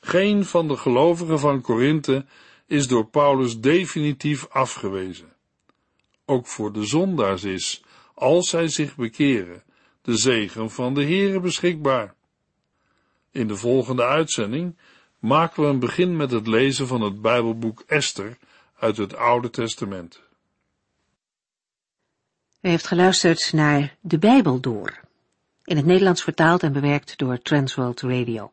Geen 0.00 0.44
van 0.44 0.68
de 0.68 0.76
gelovigen 0.76 1.38
van 1.38 1.60
Korinthe 1.60 2.24
is 2.72 2.88
door 2.88 3.06
Paulus 3.06 3.60
definitief 3.60 4.48
afgewezen. 4.48 5.32
Ook 6.24 6.46
voor 6.46 6.72
de 6.72 6.84
zondaars 6.84 7.44
is, 7.44 7.82
als 8.14 8.48
zij 8.48 8.68
zich 8.68 8.96
bekeren, 8.96 9.62
de 10.02 10.16
zegen 10.16 10.70
van 10.70 10.94
de 10.94 11.02
Heere 11.02 11.40
beschikbaar. 11.40 12.14
In 13.30 13.48
de 13.48 13.56
volgende 13.56 14.04
uitzending 14.04 14.76
maken 15.18 15.62
we 15.62 15.68
een 15.68 15.78
begin 15.78 16.16
met 16.16 16.30
het 16.30 16.46
lezen 16.46 16.86
van 16.86 17.00
het 17.00 17.20
Bijbelboek 17.20 17.82
Esther 17.86 18.38
uit 18.76 18.96
het 18.96 19.14
Oude 19.14 19.50
Testament. 19.50 20.22
U 22.60 22.68
heeft 22.68 22.86
geluisterd 22.86 23.52
naar 23.52 23.96
De 24.00 24.18
Bijbel 24.18 24.60
door, 24.60 25.00
in 25.64 25.76
het 25.76 25.86
Nederlands 25.86 26.22
vertaald 26.22 26.62
en 26.62 26.72
bewerkt 26.72 27.18
door 27.18 27.38
Transworld 27.38 28.00
Radio. 28.00 28.52